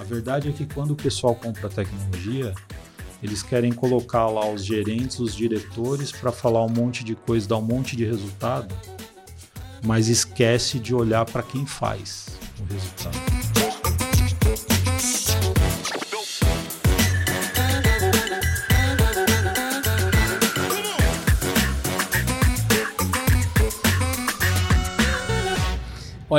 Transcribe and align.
A 0.00 0.02
verdade 0.02 0.48
é 0.48 0.52
que 0.52 0.64
quando 0.64 0.92
o 0.92 0.96
pessoal 0.96 1.34
compra 1.34 1.68
tecnologia, 1.68 2.54
eles 3.22 3.42
querem 3.42 3.70
colocar 3.70 4.28
lá 4.28 4.50
os 4.50 4.64
gerentes, 4.64 5.20
os 5.20 5.36
diretores 5.36 6.10
para 6.10 6.32
falar 6.32 6.64
um 6.64 6.70
monte 6.70 7.04
de 7.04 7.14
coisa, 7.14 7.46
dar 7.46 7.58
um 7.58 7.62
monte 7.62 7.94
de 7.94 8.06
resultado, 8.06 8.74
mas 9.84 10.08
esquece 10.08 10.78
de 10.78 10.94
olhar 10.94 11.26
para 11.26 11.42
quem 11.42 11.66
faz 11.66 12.28
o 12.58 12.72
resultado. 12.72 13.39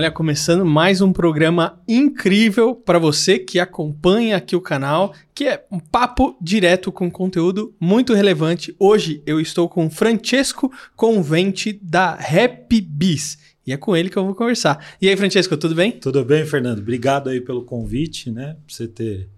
Olha, 0.02 0.10
começando 0.10 0.66
mais 0.66 1.00
um 1.00 1.14
programa 1.14 1.80
incrível 1.88 2.74
para 2.74 2.98
você 2.98 3.38
que 3.38 3.60
acompanha 3.60 4.36
aqui 4.36 4.56
o 4.56 4.60
canal, 4.60 5.14
que 5.32 5.44
é 5.44 5.64
um 5.72 5.78
papo 5.78 6.36
direto 6.42 6.92
com 6.92 7.12
conteúdo 7.12 7.76
muito 7.80 8.16
relevante. 8.16 8.76
Hoje 8.80 9.22
eu 9.28 9.40
estou 9.40 9.70
com 9.70 9.92
Francesco 9.92 10.74
Convente 10.96 11.80
da 11.84 12.14
Happy 12.14 12.82
Bees. 12.82 13.38
E 13.64 13.72
é 13.72 13.78
com 13.78 13.96
ele 13.96 14.10
que 14.10 14.18
eu 14.18 14.26
vou 14.26 14.34
conversar. 14.34 14.84
E 15.00 15.08
aí, 15.08 15.16
Francesco, 15.16 15.56
tudo 15.56 15.76
bem? 15.76 15.92
Tudo 15.92 16.26
bem, 16.26 16.48
Fernando. 16.48 16.80
Obrigado 16.80 17.30
aí 17.30 17.40
pelo 17.40 17.64
convite, 17.64 18.32
né? 18.32 18.56
Pra 18.66 18.76
você 18.76 18.88
ter 18.88 19.30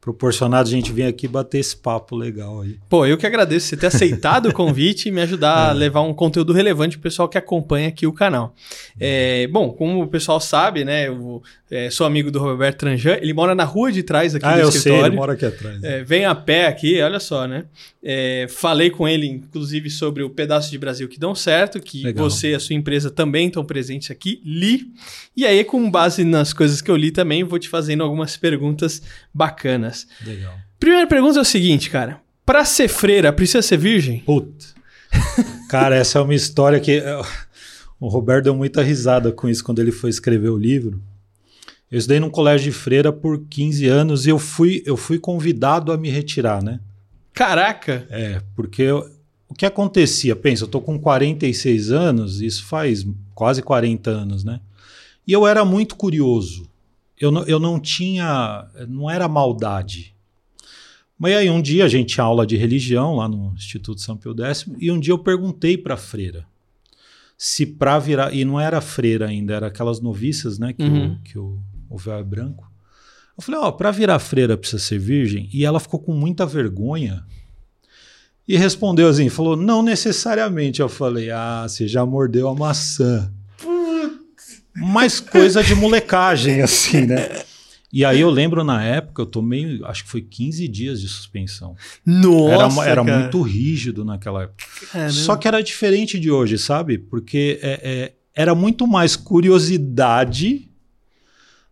proporcionado 0.00 0.66
a 0.66 0.72
gente 0.72 0.92
vir 0.92 1.04
aqui 1.04 1.28
bater 1.28 1.58
esse 1.58 1.76
papo 1.76 2.16
legal 2.16 2.62
aí. 2.62 2.78
Pô, 2.88 3.04
eu 3.04 3.18
que 3.18 3.26
agradeço 3.26 3.66
você 3.66 3.76
ter 3.76 3.88
aceitado 3.88 4.48
o 4.48 4.52
convite 4.52 5.08
e 5.08 5.12
me 5.12 5.20
ajudar 5.20 5.68
é. 5.68 5.70
a 5.70 5.72
levar 5.72 6.00
um 6.00 6.14
conteúdo 6.14 6.54
relevante 6.54 6.96
para 6.96 7.00
o 7.00 7.02
pessoal 7.02 7.28
que 7.28 7.36
acompanha 7.36 7.88
aqui 7.88 8.06
o 8.06 8.12
canal. 8.12 8.54
É, 8.98 9.46
bom, 9.48 9.70
como 9.70 10.02
o 10.02 10.06
pessoal 10.06 10.40
sabe, 10.40 10.84
né, 10.84 11.08
eu 11.08 11.42
é, 11.70 11.90
sou 11.90 12.06
amigo 12.06 12.30
do 12.30 12.38
Roberto 12.38 12.78
Tranjan, 12.78 13.18
ele 13.20 13.34
mora 13.34 13.54
na 13.54 13.64
rua 13.64 13.92
de 13.92 14.02
trás 14.02 14.34
aqui 14.34 14.46
ah, 14.46 14.54
do 14.54 14.60
eu 14.60 14.68
escritório. 14.70 15.00
Sei, 15.00 15.08
ele 15.10 15.16
mora 15.16 15.32
aqui 15.34 15.44
atrás. 15.44 15.82
É, 15.84 16.02
vem 16.02 16.24
a 16.24 16.34
pé 16.34 16.66
aqui, 16.66 17.00
olha 17.02 17.20
só, 17.20 17.46
né? 17.46 17.66
É, 18.02 18.46
falei 18.48 18.88
com 18.88 19.06
ele, 19.06 19.26
inclusive, 19.26 19.90
sobre 19.90 20.22
o 20.22 20.30
pedaço 20.30 20.70
de 20.70 20.78
Brasil 20.78 21.06
que 21.08 21.20
dão 21.20 21.34
certo, 21.34 21.78
que 21.78 22.02
Legal. 22.02 22.28
você 22.28 22.52
e 22.52 22.54
a 22.54 22.60
sua 22.60 22.74
empresa 22.74 23.10
também 23.10 23.48
estão 23.48 23.62
presentes 23.64 24.10
aqui, 24.10 24.40
li. 24.44 24.90
E 25.36 25.46
aí, 25.46 25.62
com 25.62 25.90
base 25.90 26.24
nas 26.24 26.54
coisas 26.54 26.80
que 26.80 26.90
eu 26.90 26.96
li 26.96 27.10
também, 27.10 27.44
vou 27.44 27.58
te 27.58 27.68
fazendo 27.68 28.02
algumas 28.02 28.36
perguntas 28.36 29.02
bacanas. 29.32 29.89
Legal. 30.24 30.54
Primeira 30.78 31.06
pergunta 31.06 31.38
é 31.38 31.42
o 31.42 31.44
seguinte, 31.44 31.90
cara. 31.90 32.20
Pra 32.44 32.64
ser 32.64 32.88
freira, 32.88 33.32
precisa 33.32 33.62
ser 33.62 33.76
virgem? 33.76 34.20
Puta. 34.20 34.66
cara, 35.68 35.96
essa 35.96 36.18
é 36.18 36.22
uma 36.22 36.34
história 36.34 36.80
que... 36.80 36.98
Eh, 36.98 37.22
o 38.00 38.08
Roberto 38.08 38.44
deu 38.44 38.54
muita 38.54 38.82
risada 38.82 39.30
com 39.30 39.48
isso 39.48 39.62
quando 39.62 39.78
ele 39.78 39.92
foi 39.92 40.08
escrever 40.08 40.48
o 40.48 40.56
livro. 40.56 41.00
Eu 41.90 41.98
estudei 41.98 42.18
num 42.18 42.30
colégio 42.30 42.72
de 42.72 42.78
freira 42.78 43.12
por 43.12 43.44
15 43.50 43.86
anos 43.86 44.26
e 44.26 44.30
eu 44.30 44.38
fui, 44.38 44.82
eu 44.86 44.96
fui 44.96 45.18
convidado 45.18 45.92
a 45.92 45.98
me 45.98 46.08
retirar, 46.08 46.62
né? 46.62 46.80
Caraca! 47.34 48.06
É, 48.08 48.40
porque 48.54 48.82
eu, 48.82 49.10
o 49.48 49.54
que 49.54 49.66
acontecia? 49.66 50.36
Pensa, 50.36 50.64
eu 50.64 50.68
tô 50.68 50.80
com 50.80 50.98
46 50.98 51.90
anos, 51.90 52.40
isso 52.40 52.64
faz 52.64 53.04
quase 53.34 53.60
40 53.60 54.08
anos, 54.08 54.44
né? 54.44 54.60
E 55.26 55.32
eu 55.32 55.46
era 55.46 55.64
muito 55.64 55.96
curioso. 55.96 56.69
Eu 57.20 57.30
não, 57.30 57.44
eu 57.44 57.60
não 57.60 57.78
tinha. 57.78 58.66
Não 58.88 59.10
era 59.10 59.28
maldade. 59.28 60.14
Mas 61.18 61.36
aí 61.36 61.50
um 61.50 61.60
dia 61.60 61.84
a 61.84 61.88
gente 61.88 62.14
tinha 62.14 62.24
aula 62.24 62.46
de 62.46 62.56
religião 62.56 63.16
lá 63.16 63.28
no 63.28 63.52
Instituto 63.54 64.00
São 64.00 64.16
Pio 64.16 64.34
X, 64.42 64.66
e 64.78 64.90
um 64.90 64.98
dia 64.98 65.12
eu 65.12 65.18
perguntei 65.18 65.76
para 65.76 65.92
a 65.94 65.98
freira 65.98 66.46
se 67.36 67.64
para 67.64 67.98
virar. 67.98 68.34
E 68.34 68.44
não 68.44 68.60
era 68.60 68.80
freira 68.82 69.26
ainda, 69.26 69.54
era 69.54 69.66
aquelas 69.66 69.98
noviças, 69.98 70.58
né? 70.58 70.74
Que, 70.74 70.82
uhum. 70.82 71.12
o, 71.12 71.22
que 71.22 71.38
o, 71.38 71.58
o 71.88 71.96
véu 71.96 72.18
é 72.18 72.22
branco. 72.22 72.70
Eu 73.36 73.42
falei, 73.42 73.60
ó, 73.60 73.68
oh, 73.68 73.72
para 73.72 73.90
virar 73.90 74.18
freira 74.18 74.58
precisa 74.58 74.82
ser 74.82 74.98
virgem? 74.98 75.48
E 75.50 75.64
ela 75.64 75.80
ficou 75.80 75.98
com 75.98 76.12
muita 76.12 76.44
vergonha 76.44 77.24
e 78.46 78.58
respondeu 78.58 79.08
assim, 79.08 79.30
falou, 79.30 79.56
não 79.56 79.82
necessariamente. 79.82 80.80
Eu 80.80 80.88
falei, 80.88 81.30
ah, 81.30 81.66
você 81.66 81.88
já 81.88 82.04
mordeu 82.04 82.48
a 82.48 82.54
maçã. 82.54 83.32
Mas 84.80 85.20
coisa 85.20 85.62
de 85.62 85.74
molecagem, 85.74 86.60
assim, 86.62 87.06
né? 87.06 87.28
E 87.92 88.04
aí 88.04 88.20
eu 88.20 88.30
lembro 88.30 88.62
na 88.62 88.84
época, 88.84 89.22
eu 89.22 89.26
tomei, 89.26 89.80
acho 89.84 90.04
que 90.04 90.10
foi 90.10 90.22
15 90.22 90.68
dias 90.68 91.00
de 91.00 91.08
suspensão. 91.08 91.74
Nossa! 92.06 92.82
Era, 92.82 93.02
era 93.02 93.04
muito 93.04 93.42
rígido 93.42 94.04
naquela 94.04 94.44
época. 94.44 94.64
Caramba. 94.92 95.12
Só 95.12 95.36
que 95.36 95.48
era 95.48 95.60
diferente 95.60 96.18
de 96.18 96.30
hoje, 96.30 96.56
sabe? 96.56 96.98
Porque 96.98 97.58
é, 97.60 97.80
é, 97.82 98.12
era 98.32 98.54
muito 98.54 98.86
mais 98.86 99.16
curiosidade 99.16 100.70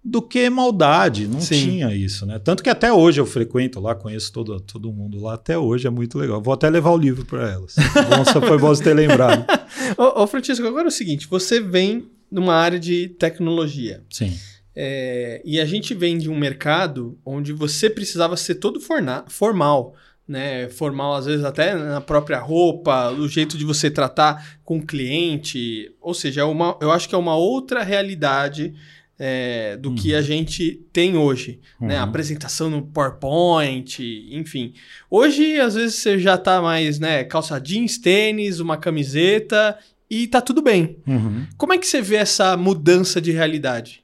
do 0.02 0.20
que 0.20 0.50
maldade. 0.50 1.28
Não 1.28 1.40
Sim. 1.40 1.62
tinha 1.62 1.94
isso, 1.94 2.26
né? 2.26 2.38
Tanto 2.40 2.64
que 2.64 2.70
até 2.70 2.92
hoje 2.92 3.20
eu 3.20 3.26
frequento 3.26 3.78
lá, 3.78 3.94
conheço 3.94 4.32
todo, 4.32 4.58
todo 4.60 4.92
mundo 4.92 5.20
lá. 5.20 5.34
Até 5.34 5.56
hoje 5.56 5.86
é 5.86 5.90
muito 5.90 6.18
legal. 6.18 6.42
Vou 6.42 6.54
até 6.54 6.68
levar 6.68 6.90
o 6.90 6.96
livro 6.96 7.24
para 7.24 7.48
elas. 7.48 7.76
Nossa, 8.10 8.40
foi 8.40 8.58
bom 8.58 8.68
você 8.68 8.82
ter 8.82 8.94
lembrado. 8.94 9.44
ô, 9.96 10.22
ô, 10.22 10.26
Francisco, 10.26 10.66
agora 10.66 10.86
é 10.86 10.88
o 10.88 10.92
seguinte: 10.92 11.28
você 11.28 11.60
vem 11.60 12.08
numa 12.30 12.54
área 12.54 12.78
de 12.78 13.08
tecnologia. 13.08 14.02
Sim. 14.10 14.36
É, 14.74 15.42
e 15.44 15.60
a 15.60 15.64
gente 15.64 15.92
vem 15.92 16.16
de 16.16 16.30
um 16.30 16.38
mercado 16.38 17.18
onde 17.24 17.52
você 17.52 17.90
precisava 17.90 18.36
ser 18.36 18.56
todo 18.56 18.80
formal. 19.28 19.94
Né, 20.26 20.68
formal 20.68 21.14
às 21.14 21.24
vezes 21.24 21.42
até 21.42 21.74
na 21.74 22.02
própria 22.02 22.38
roupa, 22.38 23.10
o 23.12 23.26
jeito 23.26 23.56
de 23.56 23.64
você 23.64 23.90
tratar 23.90 24.58
com 24.62 24.76
o 24.76 24.86
cliente, 24.86 25.90
ou 26.02 26.12
seja, 26.12 26.42
é 26.42 26.44
uma, 26.44 26.76
eu 26.82 26.92
acho 26.92 27.08
que 27.08 27.14
é 27.14 27.18
uma 27.18 27.34
outra 27.34 27.82
realidade 27.82 28.74
é, 29.18 29.76
do 29.76 29.88
uhum. 29.88 29.94
que 29.94 30.14
a 30.14 30.22
gente 30.22 30.86
tem 30.92 31.16
hoje. 31.16 31.60
Né? 31.80 31.80
Uhum. 31.80 31.88
Né? 31.88 31.98
Apresentação 31.98 32.70
no 32.70 32.82
PowerPoint, 32.82 34.00
enfim. 34.30 34.74
Hoje, 35.10 35.58
às 35.58 35.74
vezes, 35.74 35.96
você 35.96 36.18
já 36.18 36.38
tá 36.38 36.62
mais, 36.62 36.98
né? 37.00 37.24
Calça 37.24 37.58
jeans, 37.58 37.98
tênis, 37.98 38.60
uma 38.60 38.76
camiseta 38.76 39.76
e 40.10 40.26
tá 40.26 40.40
tudo 40.40 40.62
bem. 40.62 40.98
Uhum. 41.06 41.46
Como 41.56 41.72
é 41.72 41.78
que 41.78 41.86
você 41.86 42.00
vê 42.00 42.16
essa 42.16 42.56
mudança 42.56 43.20
de 43.20 43.30
realidade? 43.30 44.02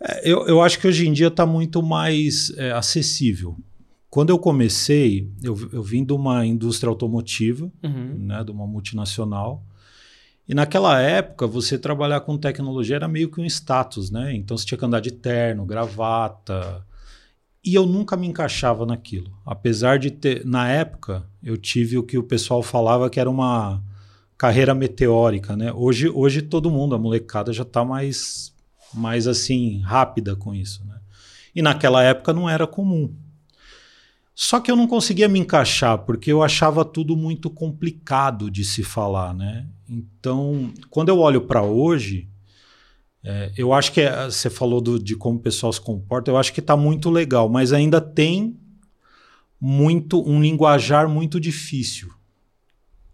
É, 0.00 0.28
eu, 0.30 0.46
eu 0.46 0.62
acho 0.62 0.78
que 0.78 0.86
hoje 0.86 1.06
em 1.06 1.12
dia 1.12 1.28
está 1.28 1.44
muito 1.44 1.82
mais 1.82 2.52
é, 2.56 2.72
acessível. 2.72 3.56
Quando 4.08 4.30
eu 4.30 4.38
comecei, 4.38 5.30
eu, 5.42 5.56
eu 5.72 5.82
vim 5.82 6.04
de 6.04 6.12
uma 6.12 6.44
indústria 6.44 6.88
automotiva, 6.88 7.70
uhum. 7.82 8.16
né, 8.18 8.42
de 8.42 8.50
uma 8.50 8.66
multinacional, 8.66 9.64
e 10.50 10.54
naquela 10.54 11.00
época, 11.00 11.46
você 11.46 11.78
trabalhar 11.78 12.22
com 12.22 12.36
tecnologia 12.36 12.96
era 12.96 13.06
meio 13.06 13.30
que 13.30 13.40
um 13.40 13.44
status, 13.44 14.10
né? 14.10 14.34
Então 14.34 14.58
você 14.58 14.66
tinha 14.66 14.76
que 14.76 14.84
andar 14.84 14.98
de 14.98 15.12
terno, 15.12 15.64
gravata. 15.64 16.84
E 17.64 17.72
eu 17.72 17.86
nunca 17.86 18.16
me 18.16 18.26
encaixava 18.26 18.84
naquilo. 18.84 19.30
Apesar 19.46 19.96
de 19.96 20.10
ter, 20.10 20.44
na 20.44 20.68
época, 20.68 21.24
eu 21.40 21.56
tive 21.56 21.98
o 21.98 22.02
que 22.02 22.18
o 22.18 22.22
pessoal 22.24 22.64
falava 22.64 23.08
que 23.08 23.20
era 23.20 23.30
uma 23.30 23.80
carreira 24.40 24.74
meteórica, 24.74 25.54
né? 25.54 25.70
Hoje, 25.70 26.08
hoje 26.08 26.40
todo 26.40 26.70
mundo, 26.70 26.94
a 26.94 26.98
molecada 26.98 27.52
já 27.52 27.62
está 27.62 27.84
mais, 27.84 28.54
mais 28.94 29.26
assim, 29.26 29.82
rápida 29.82 30.34
com 30.34 30.54
isso, 30.54 30.82
né? 30.86 30.98
E 31.54 31.60
naquela 31.60 32.02
época 32.02 32.32
não 32.32 32.48
era 32.48 32.66
comum. 32.66 33.14
Só 34.34 34.58
que 34.58 34.70
eu 34.70 34.76
não 34.76 34.86
conseguia 34.86 35.28
me 35.28 35.38
encaixar, 35.38 35.98
porque 36.06 36.32
eu 36.32 36.42
achava 36.42 36.86
tudo 36.86 37.14
muito 37.18 37.50
complicado 37.50 38.50
de 38.50 38.64
se 38.64 38.82
falar, 38.82 39.34
né? 39.34 39.66
Então, 39.86 40.72
quando 40.88 41.10
eu 41.10 41.18
olho 41.18 41.42
para 41.42 41.62
hoje, 41.62 42.26
é, 43.22 43.52
eu 43.58 43.74
acho 43.74 43.92
que 43.92 44.00
é, 44.00 44.24
você 44.24 44.48
falou 44.48 44.80
do, 44.80 44.98
de 44.98 45.16
como 45.16 45.36
o 45.36 45.42
pessoal 45.42 45.70
se 45.70 45.82
comporta, 45.82 46.30
eu 46.30 46.38
acho 46.38 46.54
que 46.54 46.60
está 46.60 46.74
muito 46.78 47.10
legal, 47.10 47.50
mas 47.50 47.74
ainda 47.74 48.00
tem 48.00 48.58
muito 49.60 50.26
um 50.26 50.40
linguajar 50.40 51.06
muito 51.10 51.38
difícil 51.38 52.18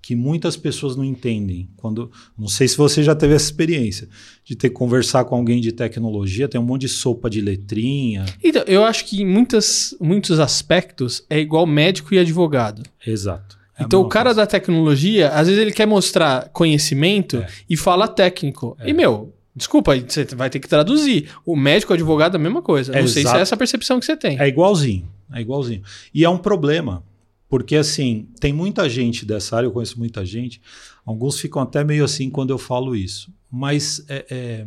que 0.06 0.15
muitas 0.15 0.56
pessoas 0.56 0.94
não 0.94 1.03
entendem. 1.03 1.69
Quando, 1.77 2.12
não 2.39 2.47
sei 2.47 2.69
se 2.69 2.77
você 2.77 3.03
já 3.03 3.12
teve 3.12 3.34
essa 3.34 3.47
experiência 3.47 4.09
de 4.44 4.55
ter 4.55 4.69
que 4.69 4.77
conversar 4.77 5.25
com 5.25 5.34
alguém 5.34 5.61
de 5.61 5.72
tecnologia, 5.72 6.47
tem 6.47 6.61
um 6.61 6.65
monte 6.65 6.83
de 6.83 6.91
sopa 6.91 7.28
de 7.28 7.41
letrinha. 7.41 8.25
Então, 8.41 8.62
eu 8.69 8.84
acho 8.84 9.05
que 9.05 9.22
em 9.22 9.27
muitas, 9.27 9.97
muitos 10.01 10.39
aspectos 10.39 11.27
é 11.28 11.41
igual 11.41 11.66
médico 11.66 12.15
e 12.15 12.21
advogado. 12.21 12.84
Exato. 13.04 13.59
É 13.77 13.83
então, 13.83 14.01
o 14.01 14.09
cara 14.09 14.27
coisa. 14.27 14.42
da 14.42 14.47
tecnologia, 14.47 15.30
às 15.30 15.48
vezes 15.48 15.60
ele 15.60 15.72
quer 15.72 15.86
mostrar 15.86 16.51
conhecimento 16.51 17.39
é. 17.39 17.48
e 17.69 17.77
fala 17.77 18.07
técnico. 18.07 18.77
É. 18.78 18.91
E, 18.91 18.92
meu, 18.92 19.34
desculpa, 19.57 19.92
você 19.98 20.25
vai 20.36 20.48
ter 20.48 20.60
que 20.60 20.69
traduzir. 20.69 21.30
O 21.45 21.57
médico, 21.57 21.92
o 21.92 21.95
advogado, 21.95 22.36
a 22.36 22.39
mesma 22.39 22.63
coisa. 22.63 22.92
Não 22.92 23.09
sei 23.09 23.27
se 23.27 23.36
é 23.36 23.41
essa 23.41 23.57
percepção 23.57 23.98
que 23.98 24.07
você 24.07 24.16
tem. 24.16 24.41
É 24.41 24.47
igualzinho. 24.47 25.10
É 25.33 25.41
igualzinho. 25.41 25.83
E 26.15 26.25
é 26.25 26.28
um 26.28 26.39
problema. 26.39 27.03
Porque, 27.48 27.77
assim, 27.77 28.28
tem 28.41 28.53
muita 28.53 28.89
gente 28.89 29.25
dessa 29.25 29.57
área, 29.57 29.66
eu 29.66 29.72
conheço 29.72 29.98
muita 29.98 30.25
gente, 30.25 30.60
alguns 31.04 31.39
ficam 31.39 31.63
até 31.63 31.84
meio 31.84 32.04
assim 32.04 32.28
quando 32.28 32.51
eu 32.51 32.59
falo 32.59 32.97
isso. 32.97 33.33
Mas 33.51 34.04
é, 34.09 34.27
é, 34.28 34.66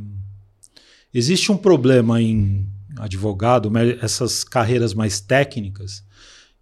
existe 1.13 1.51
um 1.51 1.57
problema 1.57 2.21
em 2.21 2.65
advogado, 2.97 3.71
essas 4.01 4.43
carreiras 4.43 4.93
mais 4.93 5.19
técnicas, 5.19 6.03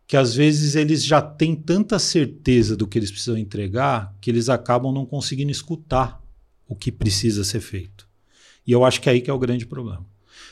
que 0.08 0.18
às 0.18 0.34
vezes 0.34 0.75
eles 0.75 1.04
já 1.04 1.22
têm 1.22 1.56
tanta 1.56 2.00
certeza 2.00 2.75
do 2.75 2.88
que 2.88 2.98
eles 2.98 3.12
precisam 3.12 3.38
entregar 3.38 4.16
que 4.22 4.31
eles 4.31 4.50
acabam 4.50 4.94
não 4.94 5.06
conseguindo 5.06 5.52
escutar 5.52 6.22
o 6.68 6.75
que 6.75 6.92
precisa 6.92 7.44
ser 7.44 7.60
feito. 7.60 8.08
E 8.66 8.72
eu 8.72 8.84
acho 8.84 9.02
que 9.02 9.10
é 9.10 9.13
aí 9.13 9.22
que 9.22 9.30
é 9.30 9.34
o 9.34 9.40
grande 9.40 9.66
problema. 9.66 10.06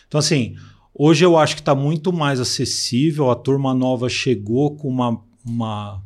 Então, 0.08 0.20
assim, 0.20 0.56
Hoje 0.98 1.26
eu 1.26 1.38
acho 1.38 1.56
que 1.56 1.62
está 1.62 1.76
muito 1.76 2.14
mais 2.14 2.40
acessível, 2.40 3.30
a 3.30 3.36
turma 3.36 3.74
nova 3.74 4.08
chegou 4.08 4.78
com 4.78 4.88
uma, 4.88 5.22
uma, 5.46 6.02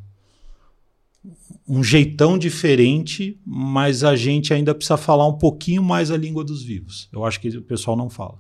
um 1.67 1.83
jeitão 1.83 2.37
diferente, 2.37 3.39
mas 3.45 4.03
a 4.03 4.15
gente 4.15 4.53
ainda 4.53 4.73
precisa 4.75 4.97
falar 4.97 5.27
um 5.27 5.37
pouquinho 5.37 5.81
mais 5.83 6.11
a 6.11 6.17
língua 6.17 6.43
dos 6.43 6.63
vivos. 6.63 7.07
Eu 7.13 7.23
acho 7.25 7.39
que 7.39 7.49
o 7.49 7.61
pessoal 7.61 7.95
não 7.95 8.09
fala. 8.09 8.39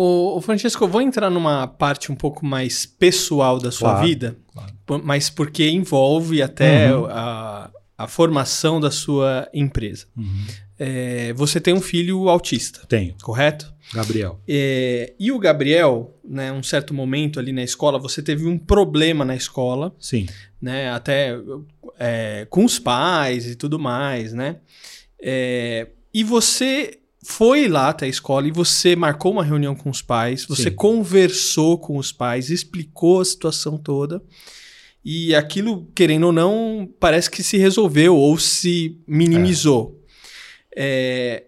O, 0.00 0.40
Francisco, 0.40 0.84
eu 0.84 0.88
vou 0.88 1.02
entrar 1.02 1.28
numa 1.28 1.66
parte 1.66 2.12
um 2.12 2.14
pouco 2.14 2.46
mais 2.46 2.86
pessoal 2.86 3.58
da 3.58 3.72
sua 3.72 3.90
Claro, 3.94 4.06
vida, 4.06 4.38
claro. 4.52 4.72
mas 5.04 5.28
porque 5.28 5.68
envolve 5.68 6.40
até 6.40 6.94
Uhum. 6.94 7.06
a, 7.06 7.68
a 7.96 8.06
formação 8.06 8.78
da 8.80 8.92
sua 8.92 9.48
empresa. 9.52 10.06
Uhum. 10.16 10.46
É, 10.78 11.32
você 11.32 11.60
tem 11.60 11.74
um 11.74 11.80
filho 11.80 12.28
autista, 12.28 12.86
Tenho, 12.88 13.14
correto? 13.22 13.74
Gabriel. 13.92 14.40
É, 14.46 15.12
e 15.18 15.32
o 15.32 15.38
Gabriel, 15.38 16.14
né, 16.24 16.52
um 16.52 16.62
certo 16.62 16.94
momento 16.94 17.40
ali 17.40 17.52
na 17.52 17.62
escola, 17.62 17.98
você 17.98 18.22
teve 18.22 18.46
um 18.46 18.58
problema 18.58 19.24
na 19.24 19.34
escola, 19.34 19.94
Sim, 19.98 20.26
né, 20.60 20.90
até 20.90 21.36
é, 21.98 22.46
com 22.48 22.64
os 22.64 22.78
pais 22.78 23.46
e 23.46 23.56
tudo 23.56 23.78
mais, 23.78 24.32
né? 24.32 24.56
É, 25.20 25.88
e 26.14 26.22
você 26.22 26.98
foi 27.22 27.68
lá 27.68 27.88
até 27.88 28.06
a 28.06 28.08
escola 28.08 28.46
e 28.46 28.52
você 28.52 28.94
marcou 28.94 29.32
uma 29.32 29.44
reunião 29.44 29.74
com 29.74 29.90
os 29.90 30.00
pais, 30.00 30.44
você 30.44 30.70
Sim. 30.70 30.76
conversou 30.76 31.76
com 31.78 31.96
os 31.96 32.12
pais, 32.12 32.50
explicou 32.50 33.20
a 33.20 33.24
situação 33.24 33.76
toda. 33.76 34.22
E 35.04 35.34
aquilo, 35.34 35.86
querendo 35.94 36.26
ou 36.26 36.32
não, 36.32 36.88
parece 37.00 37.30
que 37.30 37.42
se 37.42 37.56
resolveu 37.56 38.16
ou 38.16 38.38
se 38.38 38.98
minimizou. 39.06 39.97
É, 40.80 41.42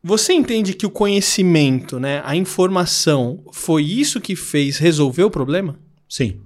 você 0.00 0.32
entende 0.32 0.74
que 0.74 0.86
o 0.86 0.90
conhecimento, 0.90 1.98
né, 1.98 2.22
a 2.24 2.36
informação, 2.36 3.42
foi 3.52 3.82
isso 3.82 4.20
que 4.20 4.36
fez 4.36 4.78
resolver 4.78 5.24
o 5.24 5.30
problema? 5.30 5.76
sim. 6.08 6.40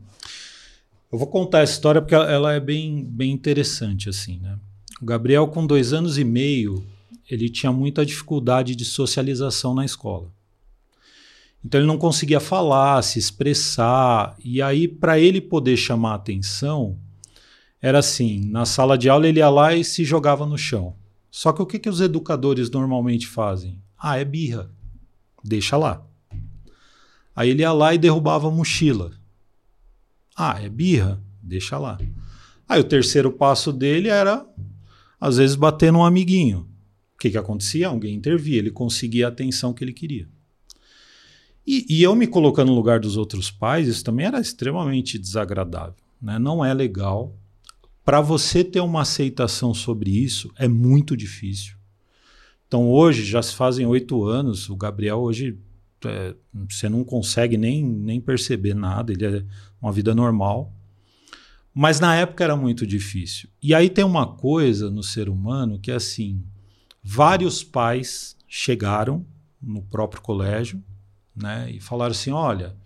Eu 1.13 1.19
vou 1.19 1.29
contar 1.29 1.61
essa 1.61 1.75
história 1.75 2.01
porque 2.03 2.15
ela- 2.15 2.55
é 2.55 2.59
bem, 2.59 3.05
bem 3.05 3.31
interessante, 3.31 4.09
assim, 4.09 4.41
né? 4.41 4.59
O 5.01 5.05
Gabriel, 5.05 5.47
com 5.47 5.65
dois 5.65 5.93
anos 5.93 6.19
e 6.19 6.25
meio, 6.25 6.85
ele 7.31 7.49
tinha 7.49 7.71
muita 7.71 8.05
dificuldade 8.05 8.75
de 8.75 8.85
socialização 8.85 9.75
na 9.75 9.85
escola. 9.85 10.33
Então 11.65 11.79
ele 11.81 11.87
não 11.87 11.99
conseguia 11.99 12.41
falar, 12.41 13.01
se 13.03 13.21
expressar, 13.21 14.35
e 14.45 14.61
aí 14.61 14.89
para 14.89 15.21
ele 15.21 15.41
poder 15.41 15.77
chamar 15.77 16.15
atenção, 16.15 16.99
era 17.81 18.01
assim, 18.01 18.41
na 18.51 18.65
sala 18.67 18.99
de 18.99 19.09
aula 19.09 19.29
ele 19.29 19.39
ia 19.39 19.49
lá 19.49 19.73
e 19.73 19.85
se 19.85 20.05
jogava 20.05 20.45
no 20.45 20.59
chão. 20.59 20.97
Só 21.35 21.53
que 21.53 21.61
o 21.61 21.67
que, 21.67 21.81
que 21.81 21.89
os 21.89 22.01
educadores 22.01 22.71
normalmente 22.71 23.27
fazem? 23.27 23.83
Ah, 23.99 24.17
é 24.17 24.25
birra. 24.25 24.71
Deixa 25.43 25.77
lá. 25.77 26.07
Aí 27.35 27.51
ele 27.51 27.63
ia 27.63 27.73
lá 27.73 27.93
e 27.93 27.99
derrubava 27.99 28.47
a 28.47 28.53
mochila. 28.53 29.11
Ah, 30.37 30.63
é 30.63 30.69
birra? 30.69 31.21
Deixa 31.43 31.77
lá. 31.77 31.99
Aí 32.69 32.81
o 32.81 32.85
terceiro 32.85 33.33
passo 33.33 33.73
dele 33.73 34.09
era, 34.09 34.47
às 35.21 35.37
vezes, 35.37 35.57
bater 35.57 35.93
num 35.93 36.05
amiguinho. 36.05 36.69
O 37.17 37.19
que, 37.19 37.33
que 37.33 37.37
acontecia? 37.37 37.89
Alguém 37.89 38.15
intervia, 38.15 38.59
ele 38.59 38.71
conseguia 38.71 39.27
a 39.27 39.31
atenção 39.31 39.75
que 39.75 39.83
ele 39.83 39.93
queria. 39.93 40.29
E, 41.67 41.85
e 41.89 42.01
eu 42.01 42.15
me 42.15 42.29
colocando 42.29 42.69
no 42.69 42.77
lugar 42.77 43.01
dos 43.01 43.17
outros 43.17 43.51
pais, 43.51 43.89
isso 43.89 44.05
também 44.05 44.27
era 44.27 44.41
extremamente 44.41 45.19
desagradável. 45.19 45.97
Né? 46.23 46.39
Não 46.39 46.65
é 46.65 46.73
legal. 46.73 47.37
Para 48.05 48.21
você 48.21 48.63
ter 48.63 48.81
uma 48.81 49.03
aceitação 49.03 49.73
sobre 49.73 50.11
isso, 50.11 50.53
é 50.57 50.69
muito 50.69 51.17
difícil. 51.17 51.77
Então, 52.67 52.89
hoje, 52.89 53.25
já 53.25 53.41
se 53.41 53.55
fazem 53.55 53.87
oito 53.87 54.25
anos, 54.25 54.69
o 54.69 54.77
Gabriel 54.77 55.19
hoje 55.19 55.59
é, 56.05 56.35
você 56.69 56.89
não 56.89 57.03
consegue 57.03 57.57
nem, 57.57 57.83
nem 57.85 58.21
perceber 58.21 58.75
nada, 58.75 59.13
ele 59.13 59.25
é 59.25 59.45
uma 59.81 59.93
vida 59.93 60.15
normal. 60.15 60.73
Mas 61.73 61.99
na 61.99 62.15
época 62.15 62.45
era 62.45 62.57
muito 62.57 62.87
difícil. 62.87 63.49
E 63.63 63.75
aí 63.75 63.91
tem 63.91 64.05
uma 64.05 64.27
coisa 64.27 64.91
no 64.91 65.03
ser 65.03 65.29
humano 65.29 65.79
que 65.79 65.91
é 65.91 65.95
assim: 65.95 66.45
vários 67.03 67.65
pais 67.65 68.37
chegaram 68.47 69.27
no 69.61 69.83
próprio 69.83 70.23
colégio 70.23 70.83
né, 71.35 71.71
e 71.71 71.81
falaram 71.81 72.13
assim: 72.13 72.31
olha, 72.31 72.77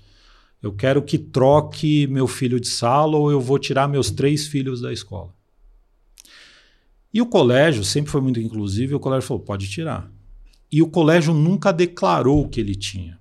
eu 0.62 0.72
quero 0.72 1.02
que 1.02 1.18
troque 1.18 2.06
meu 2.08 2.26
filho 2.26 2.58
de 2.58 2.68
sala 2.68 3.16
ou 3.16 3.30
eu 3.30 3.40
vou 3.40 3.58
tirar 3.58 3.88
meus 3.88 4.10
três 4.10 4.46
filhos 4.46 4.80
da 4.80 4.92
escola. 4.92 5.32
E 7.12 7.22
o 7.22 7.26
colégio 7.26 7.84
sempre 7.84 8.10
foi 8.10 8.20
muito 8.20 8.40
inclusivo, 8.40 8.92
e 8.92 8.94
o 8.94 9.00
colégio 9.00 9.26
falou: 9.26 9.42
pode 9.42 9.68
tirar. 9.68 10.10
E 10.70 10.82
o 10.82 10.88
colégio 10.88 11.32
nunca 11.32 11.72
declarou 11.72 12.44
o 12.44 12.48
que 12.48 12.60
ele 12.60 12.74
tinha. 12.74 13.18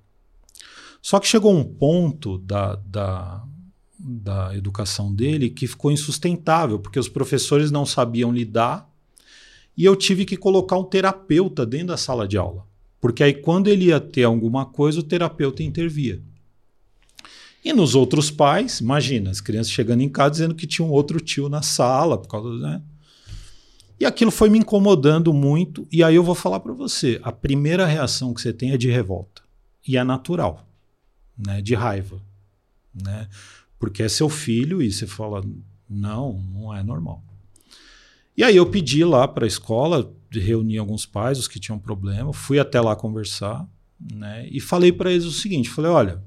Só 1.02 1.20
que 1.20 1.28
chegou 1.28 1.56
um 1.56 1.64
ponto 1.64 2.38
da, 2.40 2.76
da, 2.76 3.44
da 3.98 4.56
educação 4.58 5.14
dele 5.14 5.50
que 5.50 5.66
ficou 5.66 5.92
insustentável, 5.92 6.80
porque 6.80 7.00
os 7.00 7.08
professores 7.08 7.72
não 7.72 7.86
sabiam 7.86 8.32
lidar 8.32 8.92
e 9.78 9.86
eu 9.86 9.96
tive 9.96 10.26
que 10.26 10.36
colocar 10.36 10.76
um 10.78 10.84
terapeuta 10.84 11.66
dentro 11.66 11.88
da 11.88 11.98
sala 11.98 12.28
de 12.28 12.38
aula. 12.38 12.66
Porque 13.00 13.24
aí, 13.24 13.34
quando 13.34 13.68
ele 13.68 13.86
ia 13.86 14.02
ter 14.02 14.24
alguma 14.24 14.66
coisa, 14.66 15.00
o 15.00 15.04
terapeuta 15.04 15.62
intervia. 15.62 16.22
E 17.68 17.74
nos 17.74 17.96
outros 17.96 18.32
pais, 18.32 18.80
imagina, 18.80 19.30
as 19.30 19.42
crianças 19.42 19.70
chegando 19.70 20.00
em 20.00 20.08
casa 20.08 20.32
dizendo 20.32 20.56
que 20.56 20.66
tinha 20.66 20.88
um 20.88 20.90
outro 20.90 21.20
tio 21.20 21.50
na 21.50 21.62
sala, 21.62 22.18
por 22.18 22.30
causa, 22.30 22.58
né? 22.58 22.82
E 24.00 24.06
aquilo 24.06 24.32
foi 24.32 24.50
me 24.50 24.58
incomodando 24.58 25.34
muito. 25.34 25.86
E 25.92 26.02
aí 26.02 26.16
eu 26.16 26.24
vou 26.24 26.34
falar 26.34 26.62
para 26.62 26.72
você: 26.72 27.20
a 27.22 27.30
primeira 27.30 27.86
reação 27.86 28.34
que 28.34 28.40
você 28.40 28.54
tem 28.54 28.72
é 28.72 28.78
de 28.78 28.90
revolta. 28.90 29.42
E 29.86 29.98
é 29.98 30.04
natural, 30.06 30.66
né? 31.38 31.62
de 31.62 31.76
raiva. 31.76 32.22
Né? 32.96 33.28
Porque 33.78 34.02
é 34.02 34.08
seu 34.08 34.30
filho 34.30 34.82
e 34.82 34.90
você 34.90 35.06
fala: 35.06 35.44
não, 35.90 36.42
não 36.54 36.74
é 36.74 36.82
normal. 36.82 37.22
E 38.38 38.46
aí 38.46 38.56
eu 38.56 38.66
pedi 38.66 39.04
lá 39.04 39.28
para 39.28 39.44
a 39.44 39.48
escola, 39.48 40.10
reuni 40.32 40.78
alguns 40.78 41.06
pais, 41.06 41.38
os 41.38 41.50
que 41.50 41.60
tinham 41.60 41.78
problema, 41.78 42.32
fui 42.32 42.60
até 42.60 42.80
lá 42.80 42.96
conversar 42.96 43.68
né? 44.00 44.48
e 44.50 44.62
falei 44.62 44.94
para 44.94 45.12
eles 45.12 45.26
o 45.26 45.34
seguinte: 45.34 45.70
falei, 45.70 45.92
olha, 45.92 46.24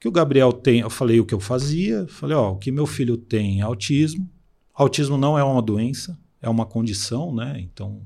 que 0.00 0.06
o 0.06 0.12
Gabriel 0.12 0.52
tem, 0.52 0.80
eu 0.80 0.90
falei 0.90 1.18
o 1.18 1.26
que 1.26 1.34
eu 1.34 1.40
fazia, 1.40 2.06
falei, 2.08 2.36
ó, 2.36 2.52
o 2.52 2.56
que 2.56 2.70
meu 2.70 2.86
filho 2.86 3.16
tem 3.16 3.60
é 3.60 3.62
autismo. 3.62 4.28
Autismo 4.72 5.18
não 5.18 5.36
é 5.36 5.42
uma 5.42 5.60
doença, 5.60 6.18
é 6.40 6.48
uma 6.48 6.64
condição, 6.64 7.34
né? 7.34 7.58
Então, 7.58 8.00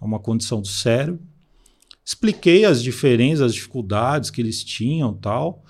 é 0.00 0.04
uma 0.04 0.20
condição 0.20 0.60
do 0.60 0.68
cérebro. 0.68 1.20
Expliquei 2.04 2.64
as 2.64 2.82
diferenças, 2.82 3.46
as 3.46 3.54
dificuldades 3.54 4.30
que 4.30 4.40
eles 4.40 4.62
tinham 4.62 5.12
tal. 5.12 5.64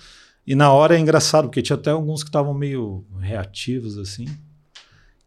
E 0.47 0.55
na 0.55 0.71
hora 0.71 0.97
é 0.97 1.01
engraçado, 1.01 1.49
porque 1.49 1.63
tinha 1.63 1.77
até 1.77 1.91
alguns 1.91 2.23
que 2.23 2.29
estavam 2.29 2.53
meio 2.53 3.07
reativos 3.19 3.97
assim. 3.97 4.27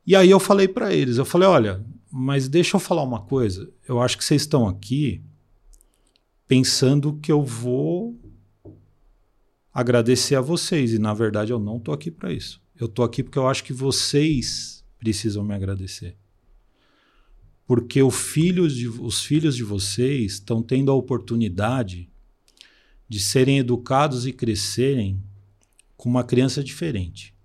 E 0.05 0.15
aí 0.15 0.29
eu 0.29 0.39
falei 0.39 0.67
para 0.67 0.93
eles, 0.93 1.17
eu 1.17 1.25
falei, 1.25 1.47
olha, 1.47 1.83
mas 2.11 2.47
deixa 2.47 2.75
eu 2.75 2.79
falar 2.79 3.03
uma 3.03 3.21
coisa. 3.21 3.69
Eu 3.87 3.99
acho 3.99 4.17
que 4.17 4.23
vocês 4.23 4.43
estão 4.43 4.67
aqui 4.67 5.23
pensando 6.47 7.17
que 7.21 7.31
eu 7.31 7.43
vou 7.43 7.96
agradecer 9.79 10.35
a 10.35 10.41
vocês 10.41 10.93
e 10.93 10.99
na 10.99 11.13
verdade 11.13 11.51
eu 11.51 11.59
não 11.59 11.79
tô 11.79 11.91
aqui 11.91 12.09
para 12.09 12.31
isso. 12.31 12.61
Eu 12.79 12.87
tô 12.87 13.03
aqui 13.03 13.23
porque 13.23 13.39
eu 13.39 13.47
acho 13.47 13.63
que 13.63 13.73
vocês 13.73 14.83
precisam 14.99 15.43
me 15.43 15.53
agradecer 15.53 16.15
porque 17.67 17.99
filho 18.09 18.67
de, 18.69 18.87
os 18.87 19.21
filhos 19.21 19.55
de 19.55 19.63
vocês 19.63 20.33
estão 20.33 20.63
tendo 20.63 20.89
a 20.89 20.95
oportunidade 20.95 22.09
de 23.09 23.19
serem 23.19 23.59
educados 23.59 24.25
e 24.25 24.31
crescerem 24.31 25.21
com 25.97 26.07
uma 26.07 26.23
criança 26.23 26.63
diferente. 26.63 27.35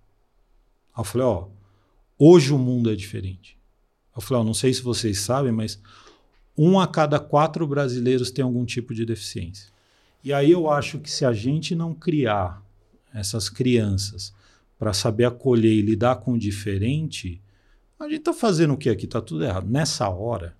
Eu 0.97 1.03
falei, 1.03 1.27
ó, 1.27 1.49
hoje 2.17 2.53
o 2.53 2.59
mundo 2.59 2.91
é 2.91 2.95
diferente. 2.95 3.59
Eu 4.15 4.23
falei, 4.23 4.43
ó, 4.43 4.45
não 4.45 4.55
sei 4.55 4.73
se 4.73 4.81
vocês 4.81 5.19
sabem, 5.19 5.51
mas 5.51 5.81
um 6.57 6.79
a 6.79 6.87
cada 6.87 7.19
quatro 7.19 7.67
brasileiros 7.67 8.31
tem 8.31 8.45
algum 8.45 8.65
tipo 8.65 8.95
de 8.95 9.05
deficiência. 9.05 9.73
E 10.23 10.33
aí 10.33 10.50
eu 10.50 10.71
acho 10.71 10.99
que 10.99 11.11
se 11.11 11.25
a 11.25 11.33
gente 11.33 11.75
não 11.75 11.95
criar 11.95 12.62
essas 13.12 13.49
crianças 13.49 14.33
para 14.79 14.93
saber 14.93 15.25
acolher 15.25 15.73
e 15.73 15.83
lidar 15.83 16.17
com 16.17 16.35
o 16.35 16.38
diferente, 16.38 17.41
a 17.99 18.09
gente 18.09 18.21
tá 18.21 18.33
fazendo 18.33 18.75
o 18.75 18.76
que 18.76 18.88
aqui? 18.88 19.07
Tá 19.07 19.21
tudo 19.21 19.45
errado. 19.45 19.69
Nessa 19.69 20.09
hora, 20.09 20.57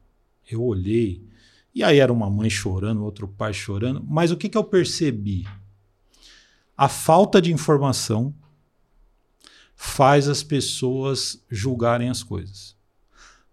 eu 0.50 0.62
olhei, 0.62 1.25
e 1.75 1.83
aí 1.83 1.99
era 1.99 2.12
uma 2.12 2.31
mãe 2.31 2.50
chorando, 2.50 3.04
outro 3.04 3.26
pai 3.26 3.52
chorando, 3.52 4.04
mas 4.07 4.31
o 4.31 4.37
que, 4.37 4.49
que 4.49 4.59
eu 4.59 4.64
percebi? 4.64 5.47
A 6.76 6.88
falta 6.88 7.40
de 7.40 7.52
informação 7.52 8.35
faz 9.75 10.28
as 10.28 10.42
pessoas 10.42 11.45
julgarem 11.50 12.09
as 12.09 12.23
coisas. 12.23 12.76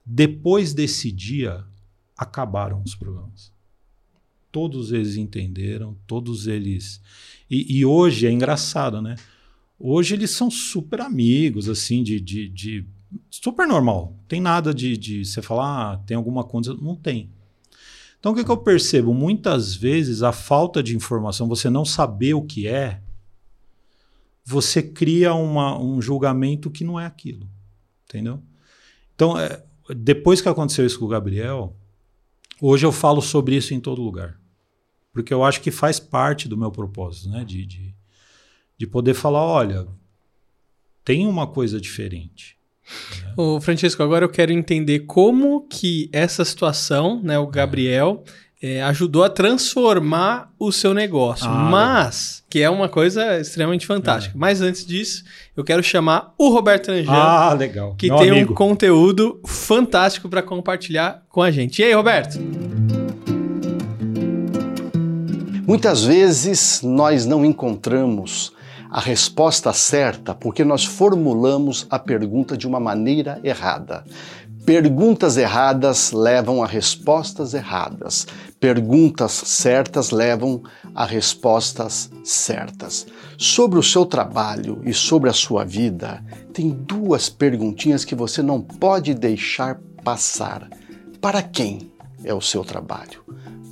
Depois 0.06 0.74
desse 0.74 1.12
dia, 1.12 1.66
acabaram 2.18 2.82
os 2.84 2.96
problemas. 2.96 3.52
Todos 4.52 4.92
eles 4.92 5.16
entenderam, 5.16 5.96
todos 6.08 6.48
eles. 6.48 7.02
E, 7.50 7.80
e 7.80 7.86
hoje 7.86 8.26
é 8.28 8.32
engraçado, 8.32 9.02
né? 9.02 9.16
Hoje 9.80 10.14
eles 10.16 10.32
são 10.32 10.52
super 10.52 11.02
amigos, 11.02 11.70
assim, 11.70 12.04
de, 12.04 12.20
de, 12.20 12.50
de 12.50 12.86
super 13.30 13.68
normal. 13.68 14.18
Tem 14.28 14.42
nada 14.42 14.74
de, 14.74 14.98
de 14.98 15.24
você 15.24 15.42
falar, 15.42 15.94
ah, 15.94 15.98
tem 15.98 16.18
alguma 16.18 16.44
coisa. 16.44 16.74
Não 16.74 16.96
tem. 16.96 17.30
Então, 18.20 18.34
o 18.34 18.36
que, 18.36 18.44
que 18.44 18.52
eu 18.52 18.58
percebo? 18.58 19.14
Muitas 19.14 19.74
vezes 19.74 20.22
a 20.24 20.34
falta 20.34 20.84
de 20.84 20.96
informação, 20.96 21.48
você 21.48 21.70
não 21.70 21.86
saber 21.86 22.34
o 22.34 22.42
que 22.42 22.68
é, 22.68 23.02
você 24.44 24.82
cria 24.82 25.34
uma, 25.34 25.80
um 25.80 26.02
julgamento 26.02 26.70
que 26.70 26.84
não 26.84 27.00
é 27.00 27.06
aquilo. 27.06 27.48
Entendeu? 28.06 28.42
Então, 29.16 29.40
é, 29.40 29.64
depois 29.96 30.42
que 30.42 30.50
aconteceu 30.50 30.86
isso 30.86 31.00
com 31.00 31.06
o 31.06 31.10
Gabriel, 31.10 31.76
hoje 32.60 32.86
eu 32.86 32.92
falo 32.92 33.22
sobre 33.22 33.56
isso 33.56 33.74
em 33.74 33.80
todo 33.80 34.02
lugar. 34.02 34.39
Porque 35.22 35.34
eu 35.34 35.44
acho 35.44 35.62
que 35.62 35.70
faz 35.70 36.00
parte 36.00 36.48
do 36.48 36.58
meu 36.58 36.72
propósito, 36.72 37.30
né? 37.30 37.44
De, 37.46 37.66
de, 37.66 37.94
de 38.78 38.88
poder 38.88 39.14
falar: 39.14 39.44
olha, 39.44 39.86
tem 41.04 41.28
uma 41.28 41.46
coisa 41.46 41.80
diferente. 41.80 42.58
Né? 43.22 43.34
Ô, 43.36 43.60
Francisco, 43.60 44.02
agora 44.02 44.24
eu 44.24 44.30
quero 44.30 44.52
entender 44.52 45.02
como 45.02 45.68
que 45.68 46.10
essa 46.14 46.46
situação, 46.46 47.22
né, 47.22 47.38
o 47.38 47.48
Gabriel, 47.48 48.24
é, 48.62 48.82
ajudou 48.84 49.24
a 49.24 49.30
transformar 49.30 50.54
o 50.60 50.72
seu 50.72 50.94
negócio. 50.94 51.48
Ah, 51.48 51.70
Mas, 51.70 52.44
que 52.50 52.62
é 52.62 52.70
uma 52.70 52.90
coisa 52.90 53.40
extremamente 53.40 53.86
fantástica. 53.86 54.36
É. 54.36 54.40
Mas 54.40 54.62
antes 54.62 54.86
disso, 54.86 55.24
eu 55.56 55.64
quero 55.64 55.82
chamar 55.82 56.34
o 56.38 56.50
Roberto 56.50 56.92
Anjano. 56.92 57.18
Ah, 57.18 57.54
legal. 57.54 57.96
Que 57.96 58.08
Meu 58.08 58.18
tem 58.18 58.32
amigo. 58.32 58.52
um 58.52 58.56
conteúdo 58.56 59.40
fantástico 59.46 60.28
para 60.28 60.42
compartilhar 60.42 61.24
com 61.30 61.42
a 61.42 61.52
gente. 61.52 61.82
E 61.82 61.86
aí, 61.86 61.94
Roberto? 61.94 62.38
Muitas 65.70 66.04
vezes 66.04 66.82
nós 66.82 67.28
não 67.28 67.46
encontramos 67.46 68.52
a 68.90 69.00
resposta 69.00 69.72
certa 69.72 70.34
porque 70.34 70.66
nós 70.66 70.84
formulamos 70.84 71.86
a 71.92 72.00
pergunta 72.00 72.58
de 72.58 72.66
uma 72.66 72.80
maneira 72.80 73.40
errada. 73.44 74.04
Perguntas 74.66 75.38
erradas 75.38 76.12
levam 76.12 76.64
a 76.64 76.66
respostas 76.66 77.54
erradas. 77.54 78.26
Perguntas 78.60 79.32
certas 79.32 80.10
levam 80.10 80.64
a 80.96 81.06
respostas 81.06 82.10
certas. 82.24 83.06
Sobre 83.38 83.78
o 83.78 83.84
seu 83.84 84.08
trabalho 84.08 84.82
e 84.84 84.92
sobre 84.92 85.30
a 85.30 85.34
sua 85.34 85.64
vida, 85.64 86.26
tem 86.52 86.72
duas 86.72 87.30
perguntinhas 87.30 88.04
que 88.04 88.16
você 88.16 88.42
não 88.42 88.60
pode 88.60 89.14
deixar 89.14 89.80
passar. 90.04 90.68
Para 91.22 91.44
quem 91.44 91.92
é 92.24 92.34
o 92.34 92.42
seu 92.42 92.64
trabalho? 92.64 93.24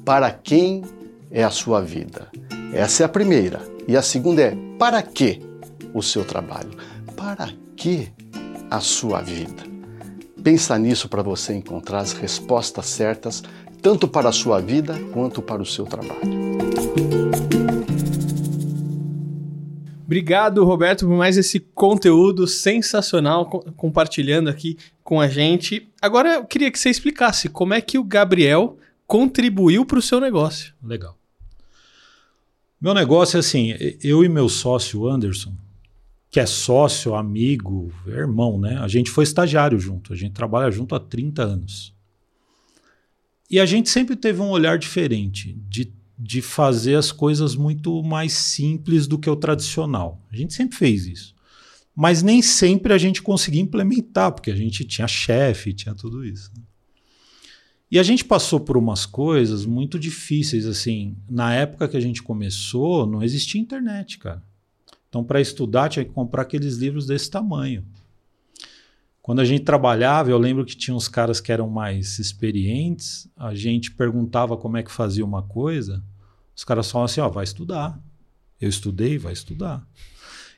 Para 0.06 0.30
quem 0.30 0.84
é 1.32 1.44
a 1.44 1.50
sua 1.50 1.82
vida? 1.82 2.30
Essa 2.74 3.04
é 3.04 3.06
a 3.06 3.10
primeira. 3.10 3.62
E 3.88 3.96
a 3.96 4.02
segunda 4.02 4.42
é: 4.42 4.58
para 4.78 5.02
que 5.02 5.42
o 5.94 6.02
seu 6.02 6.26
trabalho? 6.26 6.72
Para 7.16 7.50
que 7.76 8.12
a 8.70 8.80
sua 8.80 9.22
vida? 9.22 9.64
Pensa 10.44 10.78
nisso 10.78 11.10
para 11.10 11.22
você 11.22 11.54
encontrar 11.54 12.00
as 12.00 12.14
respostas 12.14 12.86
certas, 12.86 13.44
tanto 13.82 14.08
para 14.08 14.30
a 14.30 14.34
sua 14.34 14.60
vida 14.60 14.98
quanto 15.14 15.42
para 15.42 15.62
o 15.62 15.66
seu 15.66 15.86
trabalho. 15.86 16.48
Obrigado, 20.06 20.64
Roberto, 20.64 21.06
por 21.06 21.18
mais 21.18 21.36
esse 21.36 21.60
conteúdo 21.60 22.48
sensacional 22.48 23.46
compartilhando 23.76 24.50
aqui 24.50 24.78
com 25.04 25.20
a 25.20 25.28
gente. 25.28 25.90
Agora 26.02 26.36
eu 26.36 26.46
queria 26.46 26.72
que 26.72 26.80
você 26.80 26.90
explicasse 26.90 27.50
como 27.50 27.74
é 27.74 27.82
que 27.82 28.00
o 28.00 28.04
Gabriel 28.06 28.78
contribuiu 29.06 29.86
para 29.86 30.00
o 30.00 30.02
seu 30.02 30.22
negócio. 30.22 30.74
Legal. 30.82 31.17
Meu 32.80 32.94
negócio 32.94 33.38
é 33.38 33.40
assim, 33.40 33.74
eu 34.04 34.24
e 34.24 34.30
meu 34.30 34.48
sócio 34.48 35.08
Anderson, 35.08 35.56
que 36.30 36.40
é 36.40 36.46
sócio, 36.46 37.16
amigo, 37.16 37.92
irmão, 38.06 38.60
né? 38.60 38.78
A 38.78 38.88
gente 38.88 39.10
foi 39.10 39.24
estagiário 39.24 39.80
junto, 39.80 40.14
a 40.14 40.16
gente 40.16 40.34
trabalha 40.34 40.70
junto 40.70 40.94
há 40.94 41.00
30 41.00 41.42
anos. 41.42 41.94
E 43.50 43.60
a 43.60 43.66
gente 43.66 43.90
sempre 43.90 44.16
teve 44.16 44.42
um 44.42 44.50
olhar 44.50 44.78
diferente 44.78 45.58
de, 45.68 45.92
de 46.20 46.42
fazer 46.42 46.96
as 46.96 47.12
coisas 47.12 47.56
muito 47.56 48.04
mais 48.04 48.34
simples 48.34 49.08
do 49.08 49.18
que 49.18 49.30
o 49.30 49.36
tradicional. 49.36 50.22
A 50.32 50.36
gente 50.36 50.54
sempre 50.54 50.78
fez 50.78 51.08
isso. 51.08 51.36
Mas 51.96 52.22
nem 52.22 52.44
sempre 52.44 52.94
a 52.94 52.98
gente 52.98 53.24
conseguia 53.24 53.62
implementar, 53.62 54.32
porque 54.32 54.52
a 54.52 54.56
gente 54.56 54.86
tinha 54.86 55.08
chefe, 55.08 55.74
tinha 55.74 55.96
tudo 55.96 56.24
isso. 56.24 56.52
Né? 56.56 56.62
E 57.90 57.98
a 57.98 58.04
gente 58.04 58.26
passou 58.26 58.60
por 58.60 58.76
umas 58.76 59.06
coisas 59.06 59.66
muito 59.66 59.98
difíceis, 59.98 60.66
assim. 60.66 61.16
Na 61.30 61.54
época 61.54 61.88
que 61.88 61.96
a 61.96 62.02
gente 62.02 62.22
começou, 62.22 63.08
não 63.08 63.24
existia 63.24 63.62
internet, 63.62 64.18
cara. 64.18 64.44
Então, 65.08 65.24
para 65.24 65.40
estudar, 65.40 65.90
tinha 65.90 66.04
que 66.04 66.12
comprar 66.12 66.42
aqueles 66.42 66.76
livros 66.76 67.08
desse 67.08 67.32
tamanho. 67.32 67.86
Quando 69.22 69.40
a 69.40 69.46
gente 69.46 69.64
trabalhava, 69.64 70.30
eu 70.30 70.38
lembro 70.38 70.66
que 70.66 70.76
tinha 70.76 70.96
uns 70.96 71.08
caras 71.08 71.42
que 71.42 71.52
eram 71.52 71.70
mais 71.70 72.20
experientes, 72.20 73.28
a 73.36 73.54
gente 73.54 73.92
perguntava 73.92 74.56
como 74.56 74.78
é 74.78 74.84
que 74.84 74.92
fazia 74.92 75.26
uma 75.26 75.44
coisa, 75.44 76.04
os 76.56 76.64
caras 76.64 76.90
falavam 76.90 77.06
assim: 77.06 77.22
ó, 77.22 77.30
vai 77.30 77.44
estudar. 77.44 78.02
Eu 78.60 78.70
estudei, 78.70 79.18
vai 79.18 79.34
estudar. 79.34 79.88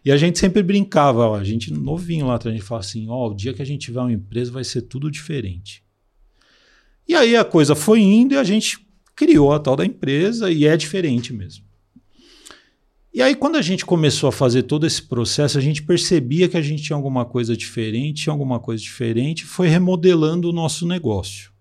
E 0.06 0.12
a 0.12 0.18
gente 0.18 0.40
sempre 0.40 0.64
brincava, 0.64 1.28
ó, 1.28 1.36
a 1.36 1.44
gente 1.44 1.74
novinho 1.74 2.28
lá, 2.28 2.40
a 2.44 2.50
gente 2.50 2.62
falava 2.62 2.86
assim: 2.86 3.08
ó, 3.10 3.30
o 3.30 3.34
dia 3.34 3.54
que 3.54 3.62
a 3.62 3.66
gente 3.66 3.82
tiver 3.82 4.00
uma 4.00 4.14
empresa 4.14 4.52
vai 4.52 4.64
ser 4.64 4.84
tudo 4.84 5.12
diferente. 5.12 5.84
E 7.10 7.16
aí 7.16 7.36
a 7.36 7.44
coisa 7.44 7.74
foi 7.74 8.02
indo 8.02 8.36
e 8.36 8.38
a 8.38 8.44
gente 8.44 8.86
criou 9.16 9.52
a 9.52 9.60
tal 9.60 9.76
da 9.76 9.84
empresa 9.84 10.52
e 10.52 10.66
é 10.66 10.78
diferente 10.78 11.34
mesmo. 11.34 11.66
E 13.12 13.20
aí, 13.20 13.36
quando 13.36 13.56
a 13.56 13.64
gente 13.64 13.84
começou 13.84 14.30
a 14.30 14.32
fazer 14.32 14.62
todo 14.62 14.86
esse 14.86 15.02
processo, 15.02 15.58
a 15.58 15.62
gente 15.62 15.82
percebia 15.82 16.48
que 16.48 16.56
a 16.56 16.62
gente 16.62 16.84
tinha 16.84 16.96
alguma 16.96 17.26
coisa 17.26 17.58
diferente, 17.58 18.22
tinha 18.22 18.32
alguma 18.32 18.60
coisa 18.60 18.84
diferente, 18.84 19.44
foi 19.44 19.68
remodelando 19.68 20.48
o 20.48 20.54
nosso 20.54 20.88
negócio. 20.88 21.52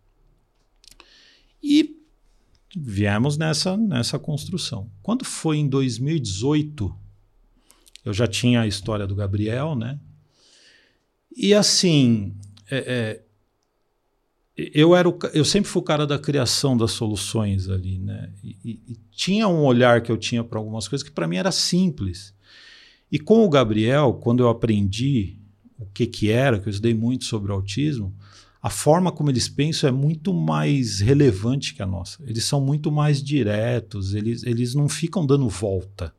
E 1.63 1.97
viemos 2.77 3.39
nessa, 3.39 3.75
nessa 3.75 4.19
construção. 4.19 4.91
Quando 5.03 5.25
foi 5.25 5.57
em 5.57 5.67
2018, 5.67 6.95
eu 8.05 8.13
já 8.13 8.27
tinha 8.27 8.61
a 8.61 8.67
história 8.67 9.07
do 9.07 9.15
Gabriel, 9.15 9.75
né? 9.75 9.99
E 11.35 11.55
assim, 11.55 12.37
é, 12.71 12.77
é, 12.77 13.28
eu 14.59 14.97
era 14.97 15.09
o, 15.09 15.17
eu 15.33 15.45
sempre 15.45 15.71
fui 15.71 15.81
o 15.81 15.85
cara 15.85 16.05
da 16.05 16.19
criação 16.19 16.77
das 16.77 16.91
soluções 16.91 17.69
ali, 17.69 17.97
né? 17.97 18.33
E, 18.43 18.81
e, 18.89 18.99
tinha 19.13 19.47
um 19.47 19.63
olhar 19.65 20.03
que 20.03 20.11
eu 20.11 20.17
tinha 20.17 20.43
para 20.43 20.59
algumas 20.59 20.89
coisas 20.89 21.07
que 21.07 21.15
para 21.15 21.29
mim 21.29 21.37
era 21.37 21.53
simples. 21.53 22.35
E 23.11 23.21
com 23.21 23.45
o 23.45 23.49
Gabriel, 23.49 24.15
quando 24.15 24.41
eu 24.41 24.49
aprendi 24.49 25.37
o 25.79 25.87
que 25.87 26.07
que 26.07 26.31
era, 26.31 26.59
que 26.59 26.69
eu 26.69 26.71
estudei 26.71 26.93
muito 26.93 27.25
sobre 27.25 27.53
o 27.53 27.55
autismo, 27.55 28.13
a 28.61 28.69
forma 28.69 29.13
como 29.13 29.31
eles 29.31 29.49
pensam 29.49 29.89
é 29.89 29.93
muito 29.93 30.35
mais 30.35 30.99
relevante 30.99 31.73
que 31.73 31.83
a 31.83 31.87
nossa. 31.87 32.21
Eles 32.27 32.43
são 32.43 32.61
muito 32.61 32.91
mais 32.91 33.23
diretos, 33.23 34.13
eles, 34.13 34.43
eles 34.43 34.75
não 34.75 34.89
ficam 34.89 35.25
dando 35.25 35.49
volta. 35.49 36.13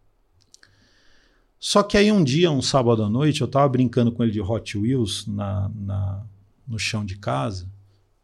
Só 1.60 1.84
que 1.84 1.98
aí 1.98 2.10
um 2.10 2.24
dia, 2.24 2.50
um 2.50 2.62
sábado 2.62 3.04
à 3.04 3.10
noite, 3.10 3.42
eu 3.42 3.46
estava 3.46 3.68
brincando 3.68 4.14
com 4.14 4.24
ele 4.24 4.32
de 4.32 4.40
Hot 4.40 4.78
Wheels 4.78 5.28
na, 5.28 5.70
na, 5.76 6.24
no 6.66 6.80
chão 6.80 7.04
de 7.04 7.18
casa 7.18 7.68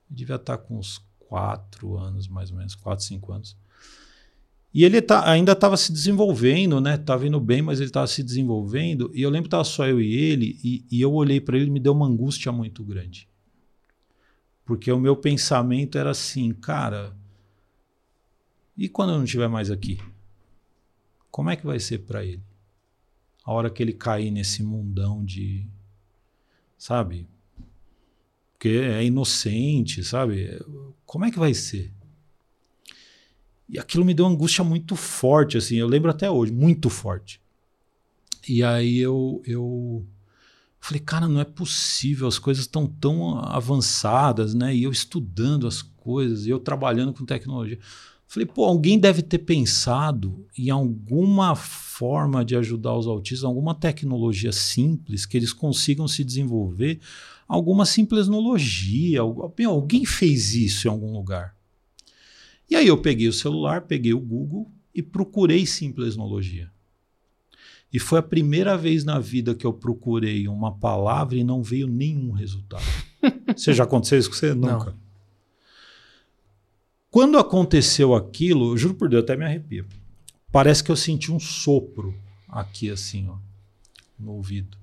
devia 0.10 0.36
estar 0.36 0.58
com 0.58 0.78
uns 0.78 1.04
quatro 1.20 1.98
anos, 1.98 2.28
mais 2.28 2.52
ou 2.52 2.58
menos, 2.58 2.76
quatro, 2.76 3.04
cinco 3.04 3.32
anos. 3.32 3.58
E 4.74 4.84
ele 4.84 5.02
tá, 5.02 5.30
ainda 5.30 5.54
estava 5.54 5.78
se 5.78 5.92
desenvolvendo, 5.92 6.82
né? 6.82 6.98
Tava 6.98 7.26
indo 7.26 7.40
bem, 7.40 7.62
mas 7.62 7.80
ele 7.80 7.90
estava 7.90 8.08
se 8.08 8.22
desenvolvendo. 8.22 9.10
E 9.14 9.22
eu 9.22 9.30
lembro 9.30 9.44
que 9.44 9.48
estava 9.48 9.64
só 9.64 9.88
eu 9.88 10.02
e 10.02 10.14
ele, 10.14 10.60
e, 10.62 10.86
e 10.92 11.02
eu 11.02 11.14
olhei 11.14 11.40
para 11.40 11.56
ele 11.56 11.68
e 11.68 11.72
me 11.72 11.80
deu 11.80 11.94
uma 11.94 12.06
angústia 12.06 12.52
muito 12.52 12.84
grande. 12.84 13.30
Porque 14.66 14.92
o 14.92 15.00
meu 15.00 15.16
pensamento 15.16 15.98
era 15.98 16.10
assim, 16.12 16.52
cara, 16.52 17.16
e 18.78 18.90
quando 18.90 19.12
eu 19.12 19.18
não 19.18 19.24
estiver 19.24 19.48
mais 19.48 19.72
aqui? 19.72 19.98
Como 21.32 21.50
é 21.50 21.56
que 21.56 21.66
vai 21.66 21.80
ser 21.80 22.00
para 22.00 22.26
ele? 22.26 22.44
A 23.46 23.54
hora 23.54 23.70
que 23.70 23.82
ele 23.82 23.94
cair 23.94 24.32
nesse 24.32 24.62
mundão 24.62 25.24
de, 25.24 25.66
sabe, 26.78 27.28
porque 28.56 28.70
é 28.70 29.06
inocente, 29.06 30.04
sabe? 30.04 30.60
Como 31.06 31.26
é 31.26 31.32
que 31.32 31.38
vai 31.38 31.54
ser? 31.54 31.94
E 33.68 33.78
aquilo 33.78 34.06
me 34.06 34.14
deu 34.14 34.26
uma 34.26 34.32
angústia 34.32 34.64
muito 34.64 34.96
forte, 34.96 35.58
assim, 35.58 35.76
eu 35.76 35.88
lembro 35.88 36.10
até 36.10 36.30
hoje, 36.30 36.52
muito 36.52 36.90
forte. 36.90 37.42
E 38.48 38.64
aí 38.64 39.00
eu, 39.00 39.42
eu 39.46 40.06
falei, 40.80 41.00
cara, 41.00 41.28
não 41.28 41.42
é 41.42 41.46
possível, 41.46 42.28
as 42.28 42.40
coisas 42.40 42.64
estão 42.64 42.86
tão 42.88 43.40
avançadas, 43.40 44.54
né? 44.54 44.76
E 44.76 44.84
eu 44.84 44.92
estudando 44.92 45.68
as 45.68 45.82
coisas, 45.82 46.46
e 46.46 46.50
eu 46.50 46.60
trabalhando 46.60 47.12
com 47.12 47.26
tecnologia. 47.26 47.80
Falei, 48.28 48.46
pô, 48.46 48.66
alguém 48.66 49.00
deve 49.00 49.22
ter 49.22 49.40
pensado 49.40 50.46
em 50.58 50.70
alguma 50.70 51.56
forma 51.56 52.44
de 52.46 52.56
ajudar 52.56 52.96
os 52.96 53.08
autistas, 53.08 53.44
alguma 53.44 53.74
tecnologia 53.74 54.52
simples 54.52 55.26
que 55.26 55.38
eles 55.38 55.54
consigam 55.54 56.08
se 56.08 56.24
desenvolver 56.24 57.00
alguma 57.48 57.86
simplesnologia. 57.86 59.22
Alguém 59.22 60.06
fez 60.06 60.54
isso 60.54 60.88
em 60.88 60.92
algum 60.92 61.14
lugar. 61.14 61.56
E 62.70 62.76
aí 62.76 62.88
eu 62.88 62.98
peguei 62.98 63.28
o 63.28 63.34
celular, 63.34 63.82
peguei 63.82 64.14
o 64.14 64.20
Google 64.20 64.72
e 64.94 65.02
procurei 65.02 65.66
simplesnologia. 65.66 66.72
E 67.94 68.00
foi 68.00 68.20
a 68.20 68.24
primeira 68.24 68.78
vez 68.78 69.04
na 69.04 69.20
vida 69.20 69.56
que 69.56 69.66
eu 69.66 69.72
procurei 69.72 70.48
uma 70.48 70.76
palavra 70.78 71.38
e 71.38 71.44
não 71.44 71.62
veio 71.62 71.88
nenhum 71.88 72.32
resultado. 72.32 72.84
você 73.56 73.74
já 73.74 73.84
aconteceu 73.84 74.20
isso 74.20 74.30
com 74.30 74.36
você? 74.36 74.54
Nunca. 74.54 74.92
Não. 74.92 75.06
Quando 77.10 77.38
aconteceu 77.38 78.14
aquilo, 78.14 78.76
juro 78.76 78.96
por 78.96 79.08
Deus, 79.08 79.24
até 79.24 79.38
me 79.38 79.46
arrepio. 79.46 79.88
Parece 80.52 80.84
que 80.84 80.92
eu 80.92 80.96
senti 80.98 81.32
um 81.32 81.40
sopro 81.40 82.14
aqui, 82.50 82.90
assim, 82.90 83.30
ó, 83.30 83.38
no 84.20 84.34
ouvido. 84.34 84.78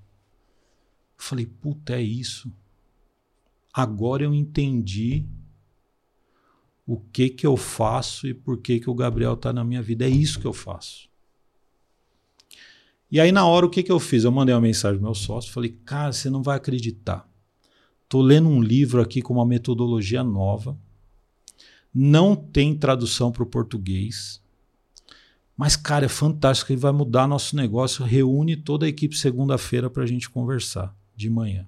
Falei, 1.23 1.47
puta, 1.47 1.95
é 1.95 2.03
isso. 2.03 2.53
Agora 3.73 4.25
eu 4.25 4.35
entendi 4.35 5.25
o 6.85 6.99
que 6.99 7.31
que 7.31 7.47
eu 7.47 7.57
faço 7.57 8.27
e 8.27 8.35
por 8.35 8.59
que 8.59 8.81
que 8.81 8.91
o 8.91 8.95
Gabriel 8.95 9.35
está 9.35 9.53
na 9.53 9.63
minha 9.63 9.81
vida. 9.81 10.05
É 10.05 10.09
isso 10.09 10.41
que 10.41 10.47
eu 10.49 10.53
faço. 10.53 11.09
E 13.09 13.21
aí, 13.21 13.31
na 13.31 13.47
hora, 13.47 13.65
o 13.65 13.71
que, 13.71 13.85
que 13.85 13.93
eu 13.93 14.01
fiz? 14.01 14.25
Eu 14.25 14.33
mandei 14.33 14.53
uma 14.53 14.61
mensagem 14.61 14.99
pro 14.99 15.07
meu 15.07 15.15
sócio, 15.15 15.53
falei, 15.53 15.79
cara, 15.85 16.13
você 16.13 16.29
não 16.29 16.43
vai 16.43 16.57
acreditar. 16.57 17.31
Tô 18.09 18.21
lendo 18.21 18.49
um 18.49 18.61
livro 18.61 19.01
aqui 19.01 19.23
com 19.23 19.35
uma 19.35 19.47
metodologia 19.47 20.25
nova. 20.25 20.77
Não 21.95 22.35
tem 22.35 22.77
tradução 22.77 23.31
para 23.31 23.45
o 23.45 23.47
português. 23.47 24.43
Mas, 25.57 25.77
cara, 25.77 26.07
é 26.07 26.09
fantástico, 26.09 26.73
ele 26.73 26.81
vai 26.81 26.91
mudar 26.93 27.29
nosso 27.29 27.55
negócio. 27.55 28.05
Reúne 28.05 28.57
toda 28.57 28.87
a 28.87 28.89
equipe 28.89 29.17
segunda-feira 29.17 29.89
para 29.89 30.03
a 30.03 30.07
gente 30.07 30.29
conversar 30.29 31.01
de 31.23 31.31
manhã. 31.31 31.67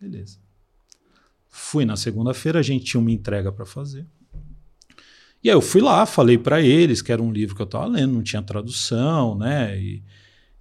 Beleza. 0.00 0.38
Fui 1.48 1.84
na 1.84 1.96
segunda-feira, 1.96 2.58
a 2.58 2.62
gente 2.62 2.84
tinha 2.84 3.00
uma 3.00 3.10
entrega 3.10 3.50
para 3.50 3.64
fazer. 3.64 4.06
E 5.42 5.50
aí 5.50 5.54
eu 5.54 5.60
fui 5.60 5.80
lá, 5.80 6.06
falei 6.06 6.38
para 6.38 6.62
eles 6.62 7.02
que 7.02 7.12
era 7.12 7.22
um 7.22 7.32
livro 7.32 7.54
que 7.54 7.62
eu 7.62 7.66
estava 7.66 7.86
lendo, 7.86 8.14
não 8.14 8.22
tinha 8.22 8.42
tradução, 8.42 9.36
né? 9.36 9.78
E, 9.78 10.02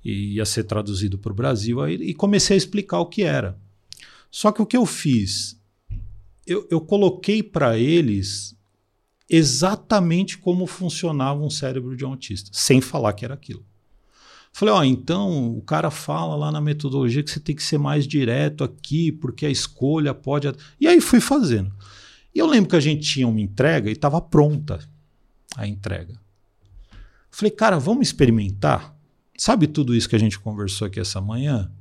e 0.03 0.35
ia 0.35 0.45
ser 0.45 0.65
traduzido 0.65 1.17
para 1.17 1.31
o 1.31 1.35
Brasil. 1.35 1.81
Aí, 1.81 1.95
e 1.95 2.13
comecei 2.13 2.55
a 2.55 2.57
explicar 2.57 2.99
o 2.99 3.05
que 3.05 3.23
era. 3.23 3.57
Só 4.29 4.51
que 4.51 4.61
o 4.61 4.65
que 4.65 4.75
eu 4.75 4.85
fiz? 4.85 5.59
Eu, 6.45 6.67
eu 6.69 6.81
coloquei 6.81 7.41
para 7.41 7.77
eles 7.77 8.55
exatamente 9.29 10.37
como 10.37 10.67
funcionava 10.67 11.41
um 11.41 11.49
cérebro 11.49 11.95
de 11.95 12.05
um 12.05 12.09
autista, 12.09 12.49
sem 12.53 12.81
falar 12.81 13.13
que 13.13 13.25
era 13.25 13.33
aquilo. 13.33 13.65
Falei, 14.55 14.71
ó, 14.71 14.83
então 14.83 15.57
o 15.57 15.63
cara 15.63 15.89
fala 15.89 16.35
lá 16.35 16.51
na 16.51 16.61
metodologia 16.61 17.23
que 17.23 17.31
você 17.31 17.39
tem 17.39 17.55
que 17.55 17.63
ser 17.63 17.79
mais 17.79 18.07
direto 18.07 18.63
aqui, 18.63 19.11
porque 19.11 19.47
a 19.47 19.49
escolha 19.49 20.13
pode. 20.13 20.47
E 20.79 20.87
aí 20.87 21.01
fui 21.01 21.19
fazendo. 21.19 21.73
E 22.33 22.37
eu 22.37 22.45
lembro 22.45 22.69
que 22.69 22.75
a 22.75 22.79
gente 22.79 23.01
tinha 23.01 23.27
uma 23.27 23.41
entrega 23.41 23.89
e 23.89 23.93
estava 23.93 24.21
pronta 24.21 24.79
a 25.57 25.65
entrega. 25.65 26.21
Falei, 27.31 27.49
cara, 27.49 27.79
vamos 27.79 28.07
experimentar? 28.07 28.95
Sabe 29.35 29.65
tudo 29.65 29.95
isso 29.95 30.07
que 30.07 30.15
a 30.15 30.19
gente 30.19 30.39
conversou 30.39 30.85
aqui 30.85 30.99
essa 30.99 31.19
manhã? 31.19 31.71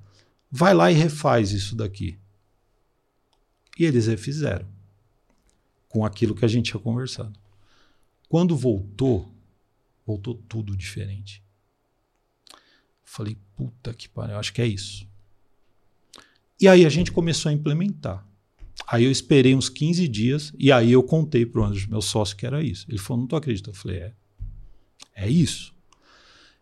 Vai 0.50 0.72
lá 0.72 0.90
e 0.90 0.94
refaz 0.94 1.52
isso 1.52 1.76
daqui. 1.76 2.18
E 3.78 3.84
eles 3.84 4.06
refizeram 4.06 4.66
com 5.90 6.06
aquilo 6.06 6.34
que 6.34 6.44
a 6.46 6.48
gente 6.48 6.70
tinha 6.70 6.80
conversado. 6.80 7.38
Quando 8.30 8.56
voltou, 8.56 9.30
voltou 10.06 10.34
tudo 10.48 10.74
diferente. 10.74 11.42
Falei, 13.12 13.36
puta 13.54 13.92
que 13.92 14.08
pariu, 14.08 14.38
acho 14.38 14.54
que 14.54 14.62
é 14.62 14.66
isso. 14.66 15.06
E 16.58 16.66
aí 16.66 16.86
a 16.86 16.88
gente 16.88 17.12
começou 17.12 17.50
a 17.50 17.52
implementar. 17.52 18.26
Aí 18.86 19.04
eu 19.04 19.10
esperei 19.10 19.54
uns 19.54 19.68
15 19.68 20.08
dias 20.08 20.50
e 20.58 20.72
aí 20.72 20.92
eu 20.92 21.02
contei 21.02 21.44
para 21.44 21.60
o 21.60 21.64
André, 21.64 21.84
meu 21.90 22.00
sócio, 22.00 22.34
que 22.34 22.46
era 22.46 22.64
isso. 22.64 22.86
Ele 22.88 22.96
falou, 22.96 23.20
não 23.20 23.26
tô 23.26 23.36
acreditando. 23.36 23.76
Eu 23.76 23.78
falei, 23.78 23.98
é, 23.98 24.14
é 25.14 25.28
isso. 25.28 25.74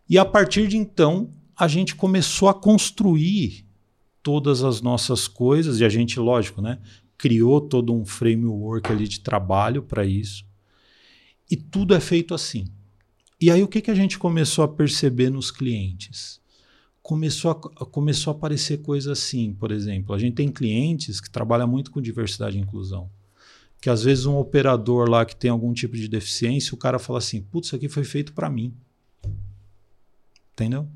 E 0.09 0.17
a 0.17 0.25
partir 0.25 0.67
de 0.67 0.75
então, 0.75 1.31
a 1.55 1.69
gente 1.69 1.95
começou 1.95 2.49
a 2.49 2.53
construir 2.53 3.65
todas 4.21 4.61
as 4.61 4.81
nossas 4.81 5.29
coisas 5.29 5.79
e 5.79 5.85
a 5.85 5.89
gente, 5.89 6.19
lógico, 6.19 6.61
né, 6.61 6.79
criou 7.17 7.61
todo 7.61 7.93
um 7.93 8.03
framework 8.03 8.91
ali 8.91 9.07
de 9.07 9.21
trabalho 9.21 9.83
para 9.83 10.05
isso. 10.05 10.45
E 11.49 11.55
tudo 11.55 11.95
é 11.95 12.01
feito 12.01 12.33
assim. 12.33 12.67
E 13.39 13.49
aí 13.49 13.63
o 13.63 13.69
que, 13.69 13.79
que 13.79 13.89
a 13.89 13.95
gente 13.95 14.19
começou 14.19 14.65
a 14.65 14.67
perceber 14.67 15.29
nos 15.29 15.49
clientes? 15.49 16.40
Começou 17.01 17.51
a, 17.51 17.55
começou 17.85 18.31
a 18.31 18.35
aparecer 18.35 18.81
coisa 18.81 19.11
assim, 19.11 19.53
por 19.53 19.71
exemplo. 19.71 20.13
A 20.13 20.19
gente 20.19 20.35
tem 20.35 20.51
clientes 20.51 21.19
que 21.19 21.29
trabalham 21.29 21.67
muito 21.67 21.91
com 21.91 22.01
diversidade 22.01 22.57
e 22.57 22.61
inclusão. 22.61 23.09
Que 23.81 23.89
às 23.89 24.03
vezes 24.03 24.25
um 24.25 24.37
operador 24.37 25.09
lá 25.09 25.25
que 25.25 25.35
tem 25.35 25.49
algum 25.49 25.73
tipo 25.73 25.95
de 25.95 26.07
deficiência, 26.07 26.75
o 26.75 26.77
cara 26.77 26.99
fala 26.99 27.19
assim: 27.19 27.41
putz, 27.41 27.67
isso 27.67 27.75
aqui 27.75 27.89
foi 27.89 28.03
feito 28.03 28.33
para 28.33 28.49
mim. 28.49 28.73
Entendeu? 30.53 30.87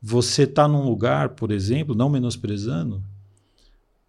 Você 0.00 0.44
está 0.44 0.66
num 0.66 0.82
lugar, 0.82 1.30
por 1.30 1.52
exemplo, 1.52 1.94
não 1.94 2.08
menosprezando, 2.08 3.04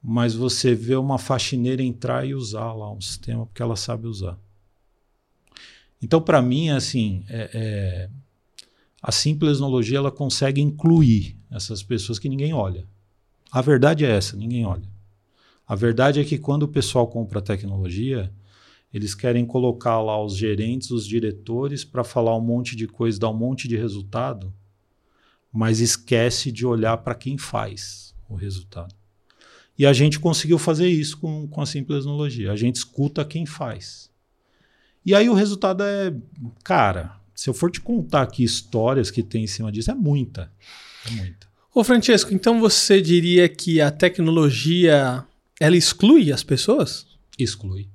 mas 0.01 0.33
você 0.33 0.73
vê 0.73 0.95
uma 0.95 1.19
faxineira 1.19 1.83
entrar 1.83 2.25
e 2.25 2.33
usar 2.33 2.73
lá 2.73 2.91
um 2.91 3.01
sistema 3.01 3.45
porque 3.45 3.61
ela 3.61 3.75
sabe 3.75 4.07
usar. 4.07 4.39
Então, 6.01 6.21
para 6.21 6.41
mim, 6.41 6.69
assim, 6.69 7.23
é, 7.29 7.49
é 7.53 8.09
a 9.03 9.11
simplesnologia 9.11 9.97
ela 9.97 10.09
consegue 10.09 10.61
incluir 10.61 11.37
essas 11.51 11.83
pessoas 11.83 12.17
que 12.17 12.29
ninguém 12.29 12.53
olha. 12.53 12.87
A 13.51 13.61
verdade 13.61 14.05
é 14.05 14.09
essa, 14.09 14.37
ninguém 14.37 14.65
olha. 14.65 14.87
A 15.67 15.75
verdade 15.75 16.21
é 16.21 16.23
que 16.23 16.37
quando 16.37 16.63
o 16.63 16.69
pessoal 16.69 17.05
compra 17.05 17.41
tecnologia, 17.41 18.31
eles 18.93 19.13
querem 19.13 19.45
colocar 19.45 20.01
lá 20.01 20.23
os 20.23 20.37
gerentes, 20.37 20.89
os 20.89 21.05
diretores 21.05 21.83
para 21.83 22.05
falar 22.05 22.37
um 22.37 22.41
monte 22.41 22.77
de 22.77 22.87
coisa, 22.87 23.19
dar 23.19 23.29
um 23.29 23.37
monte 23.37 23.67
de 23.67 23.75
resultado, 23.75 24.53
mas 25.51 25.81
esquece 25.81 26.49
de 26.49 26.65
olhar 26.65 26.95
para 26.97 27.13
quem 27.13 27.37
faz 27.37 28.15
o 28.29 28.35
resultado. 28.35 28.95
E 29.77 29.85
a 29.85 29.91
gente 29.91 30.17
conseguiu 30.17 30.57
fazer 30.57 30.87
isso 30.87 31.17
com, 31.17 31.45
com 31.47 31.59
a 31.59 31.65
simplesnologia. 31.65 32.53
A 32.53 32.55
gente 32.55 32.77
escuta 32.77 33.25
quem 33.25 33.45
faz. 33.45 34.09
E 35.05 35.13
aí 35.13 35.29
o 35.29 35.33
resultado 35.33 35.83
é, 35.83 36.15
cara, 36.63 37.19
se 37.35 37.49
eu 37.49 37.53
for 37.53 37.71
te 37.71 37.81
contar 37.81 38.21
aqui 38.23 38.43
histórias 38.43 39.09
que 39.09 39.23
tem 39.23 39.43
em 39.43 39.47
cima 39.47 39.71
disso, 39.71 39.91
é 39.91 39.95
muita. 39.95 40.51
É 41.07 41.11
muita. 41.11 41.47
Ô 41.73 41.83
Francesco, 41.83 42.33
então 42.33 42.59
você 42.59 43.01
diria 43.01 43.49
que 43.49 43.81
a 43.81 43.89
tecnologia 43.89 45.25
ela 45.59 45.75
exclui 45.75 46.31
as 46.31 46.43
pessoas? 46.43 47.07
Exclui. 47.37 47.89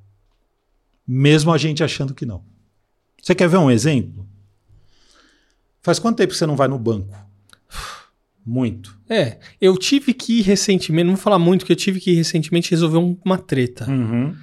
Mesmo 1.07 1.53
a 1.53 1.59
gente 1.59 1.85
achando 1.85 2.13
que 2.13 2.27
não. 2.27 2.43
Você 3.23 3.35
quer 3.35 3.49
ver 3.49 3.59
um 3.59 3.71
exemplo? 3.71 4.29
Faz 5.81 5.99
quanto 5.99 6.17
tempo 6.17 6.33
que 6.33 6.39
você 6.39 6.47
não 6.47 6.57
vai 6.57 6.69
no 6.69 6.79
banco? 6.79 7.17
Muito. 8.45 8.99
É, 9.09 9.39
eu 9.61 9.77
tive 9.77 10.15
que 10.15 10.39
ir 10.39 10.43
recentemente, 10.43 11.05
não 11.05 11.15
vou 11.15 11.23
falar 11.23 11.39
muito, 11.39 11.67
que 11.67 11.73
eu 11.73 11.77
tive 11.77 12.01
que 12.01 12.11
ir 12.11 12.15
recentemente 12.15 12.71
resolver 12.71 12.99
uma 13.25 13.39
treta. 13.39 13.89
Uhum. 13.91 14.35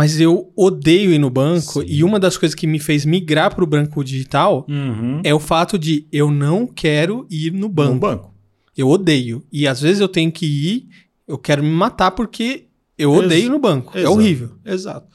Mas 0.00 0.18
eu 0.18 0.50
odeio 0.56 1.12
ir 1.12 1.18
no 1.18 1.28
banco 1.28 1.82
Sim. 1.82 1.86
e 1.86 2.02
uma 2.02 2.18
das 2.18 2.38
coisas 2.38 2.54
que 2.54 2.66
me 2.66 2.78
fez 2.78 3.04
migrar 3.04 3.54
para 3.54 3.62
o 3.62 3.66
banco 3.66 4.02
digital 4.02 4.64
uhum. 4.66 5.20
é 5.22 5.34
o 5.34 5.38
fato 5.38 5.78
de 5.78 6.06
eu 6.10 6.30
não 6.30 6.66
quero 6.66 7.26
ir 7.28 7.52
no 7.52 7.68
banco. 7.68 7.92
No 7.92 8.00
banco. 8.00 8.34
Eu 8.74 8.88
odeio. 8.88 9.44
E 9.52 9.68
às 9.68 9.82
vezes 9.82 10.00
eu 10.00 10.08
tenho 10.08 10.32
que 10.32 10.46
ir, 10.46 10.88
eu 11.28 11.36
quero 11.36 11.62
me 11.62 11.68
matar 11.68 12.12
porque 12.12 12.64
eu 12.96 13.12
odeio 13.12 13.42
Ex 13.42 13.50
no 13.50 13.58
banco. 13.58 13.92
É 13.94 14.00
Exato. 14.00 14.10
É 14.10 14.16
horrível. 14.16 14.50
Exato. 14.64 15.06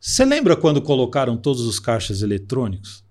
Você 0.00 0.24
lembra 0.24 0.56
quando 0.56 0.80
colocaram 0.80 1.36
todos 1.36 1.66
os 1.66 1.78
caixas 1.78 2.22
eletrônicos? 2.22 3.04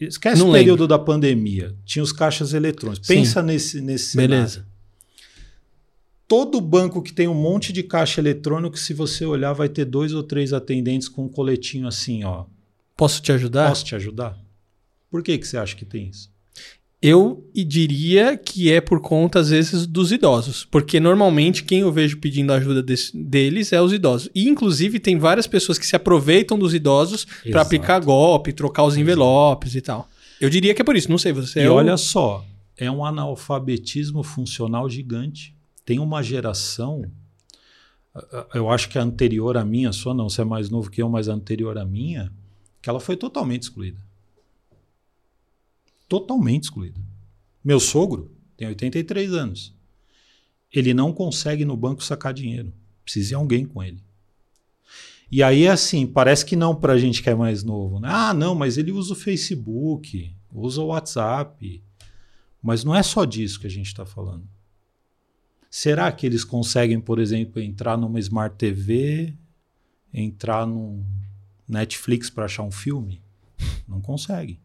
Esquece 0.00 0.38
não 0.40 0.50
o 0.50 0.52
período 0.52 0.82
lembro. 0.82 0.86
da 0.86 0.98
pandemia. 1.00 1.74
Tinha 1.84 2.04
os 2.04 2.12
caixas 2.12 2.54
eletrônicos. 2.54 3.08
Pensa 3.08 3.40
Sim. 3.40 3.46
nesse, 3.48 3.80
nesse 3.80 4.16
Beleza. 4.16 4.48
Cenário 4.52 4.73
todo 6.26 6.60
banco 6.60 7.02
que 7.02 7.12
tem 7.12 7.28
um 7.28 7.34
monte 7.34 7.72
de 7.72 7.82
caixa 7.82 8.20
eletrônico, 8.20 8.78
se 8.78 8.94
você 8.94 9.24
olhar, 9.24 9.52
vai 9.52 9.68
ter 9.68 9.84
dois 9.84 10.12
ou 10.12 10.22
três 10.22 10.52
atendentes 10.52 11.08
com 11.08 11.24
um 11.24 11.28
coletinho 11.28 11.86
assim, 11.86 12.24
ó. 12.24 12.44
Posso 12.96 13.20
te 13.20 13.32
ajudar? 13.32 13.68
Posso 13.68 13.84
te 13.84 13.94
ajudar? 13.94 14.38
Por 15.10 15.22
que, 15.22 15.36
que 15.38 15.46
você 15.46 15.56
acha 15.56 15.76
que 15.76 15.84
tem 15.84 16.08
isso? 16.08 16.32
Eu 17.02 17.44
diria 17.52 18.34
que 18.34 18.72
é 18.72 18.80
por 18.80 18.98
conta, 18.98 19.38
às 19.38 19.50
vezes, 19.50 19.86
dos 19.86 20.10
idosos. 20.10 20.64
Porque 20.70 20.98
normalmente 20.98 21.62
quem 21.62 21.80
eu 21.80 21.92
vejo 21.92 22.16
pedindo 22.16 22.50
ajuda 22.50 22.82
desse, 22.82 23.14
deles 23.14 23.74
é 23.74 23.80
os 23.82 23.92
idosos. 23.92 24.30
E, 24.34 24.48
inclusive, 24.48 24.98
tem 24.98 25.18
várias 25.18 25.46
pessoas 25.46 25.78
que 25.78 25.86
se 25.86 25.94
aproveitam 25.94 26.58
dos 26.58 26.72
idosos 26.72 27.26
para 27.50 27.60
aplicar 27.60 28.00
golpe, 28.00 28.54
trocar 28.54 28.84
os 28.84 28.96
envelopes 28.96 29.74
Exato. 29.74 29.78
e 29.78 29.82
tal. 29.82 30.08
Eu 30.40 30.48
diria 30.48 30.74
que 30.74 30.80
é 30.80 30.84
por 30.84 30.96
isso, 30.96 31.10
não 31.10 31.18
sei, 31.18 31.32
você 31.32 31.60
e 31.60 31.64
é 31.64 31.70
olha 31.70 31.94
o... 31.94 31.98
só, 31.98 32.44
é 32.76 32.90
um 32.90 33.04
analfabetismo 33.04 34.22
funcional 34.22 34.88
gigante 34.88 35.54
tem 35.84 35.98
uma 35.98 36.22
geração, 36.22 37.10
eu 38.54 38.70
acho 38.70 38.88
que 38.88 38.98
a 38.98 39.02
anterior 39.02 39.56
à 39.56 39.64
minha, 39.64 39.92
sua 39.92 40.14
não, 40.14 40.28
você 40.28 40.42
é 40.42 40.44
mais 40.44 40.70
novo 40.70 40.90
que 40.90 41.02
eu, 41.02 41.08
mas 41.08 41.28
a 41.28 41.34
anterior 41.34 41.76
à 41.76 41.84
minha, 41.84 42.32
que 42.80 42.88
ela 42.88 43.00
foi 43.00 43.16
totalmente 43.16 43.64
excluída. 43.64 44.00
Totalmente 46.08 46.64
excluída. 46.64 47.00
Meu 47.62 47.80
sogro 47.80 48.30
tem 48.56 48.68
83 48.68 49.32
anos. 49.32 49.74
Ele 50.72 50.94
não 50.94 51.12
consegue 51.12 51.64
no 51.64 51.76
banco 51.76 52.02
sacar 52.02 52.32
dinheiro. 52.32 52.72
Precisa 53.04 53.28
de 53.30 53.34
alguém 53.34 53.64
com 53.64 53.82
ele. 53.82 54.02
E 55.30 55.42
aí, 55.42 55.66
assim, 55.66 56.06
parece 56.06 56.44
que 56.44 56.54
não 56.54 56.76
para 56.76 56.92
a 56.92 56.98
gente 56.98 57.22
que 57.22 57.30
é 57.30 57.34
mais 57.34 57.64
novo. 57.64 57.98
Né? 57.98 58.08
Ah, 58.10 58.34
não, 58.34 58.54
mas 58.54 58.78
ele 58.78 58.92
usa 58.92 59.14
o 59.14 59.16
Facebook, 59.16 60.34
usa 60.52 60.80
o 60.80 60.86
WhatsApp. 60.86 61.82
Mas 62.62 62.84
não 62.84 62.94
é 62.94 63.02
só 63.02 63.24
disso 63.24 63.58
que 63.58 63.66
a 63.66 63.70
gente 63.70 63.86
está 63.86 64.06
falando. 64.06 64.46
Será 65.76 66.12
que 66.12 66.24
eles 66.24 66.44
conseguem, 66.44 67.00
por 67.00 67.18
exemplo, 67.18 67.60
entrar 67.60 67.98
numa 67.98 68.20
Smart 68.20 68.54
TV, 68.56 69.34
entrar 70.12 70.64
num, 70.64 71.04
Netflix 71.68 72.30
para 72.30 72.44
achar 72.44 72.62
um 72.62 72.70
filme? 72.70 73.20
Não 73.88 74.00
consegue. 74.00 74.60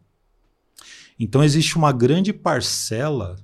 Então 1.18 1.42
existe 1.42 1.76
uma 1.76 1.90
grande 1.90 2.32
parcela 2.32 3.34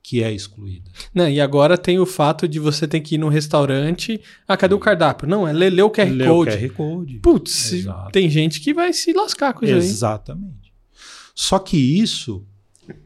que 0.00 0.22
é 0.22 0.32
excluída. 0.32 0.92
Não, 1.12 1.28
e 1.28 1.40
agora 1.40 1.76
tem 1.76 1.98
o 1.98 2.06
fato 2.06 2.46
de 2.46 2.60
você 2.60 2.86
ter 2.86 3.00
que 3.00 3.16
ir 3.16 3.18
num 3.18 3.28
restaurante. 3.28 4.20
Ah, 4.46 4.56
cadê 4.56 4.74
o 4.74 4.78
cardápio? 4.78 5.26
Não, 5.26 5.46
é 5.46 5.52
ler, 5.52 5.70
ler 5.70 5.82
o 5.82 5.90
QR 5.90 6.10
Lê 6.10 6.24
Code. 6.24 6.50
o 6.50 6.54
QR 6.54 6.70
Code. 6.70 7.18
Putz, 7.18 7.72
Exato. 7.72 8.12
tem 8.12 8.30
gente 8.30 8.60
que 8.60 8.72
vai 8.72 8.92
se 8.92 9.12
lascar 9.12 9.54
com 9.54 9.64
isso 9.64 9.74
aí. 9.74 9.80
Exatamente. 9.80 10.72
Só 11.34 11.58
que 11.58 11.76
isso 11.76 12.46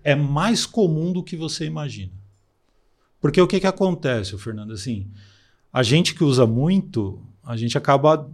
é 0.04 0.14
mais 0.14 0.66
comum 0.66 1.14
do 1.14 1.24
que 1.24 1.34
você 1.34 1.64
imagina. 1.64 2.21
Porque 3.22 3.40
o 3.40 3.46
que, 3.46 3.60
que 3.60 3.66
acontece, 3.68 4.36
Fernando? 4.36 4.72
Assim, 4.72 5.08
a 5.72 5.80
gente 5.84 6.12
que 6.12 6.24
usa 6.24 6.44
muito, 6.44 7.24
a 7.44 7.56
gente 7.56 7.78
acaba 7.78 8.28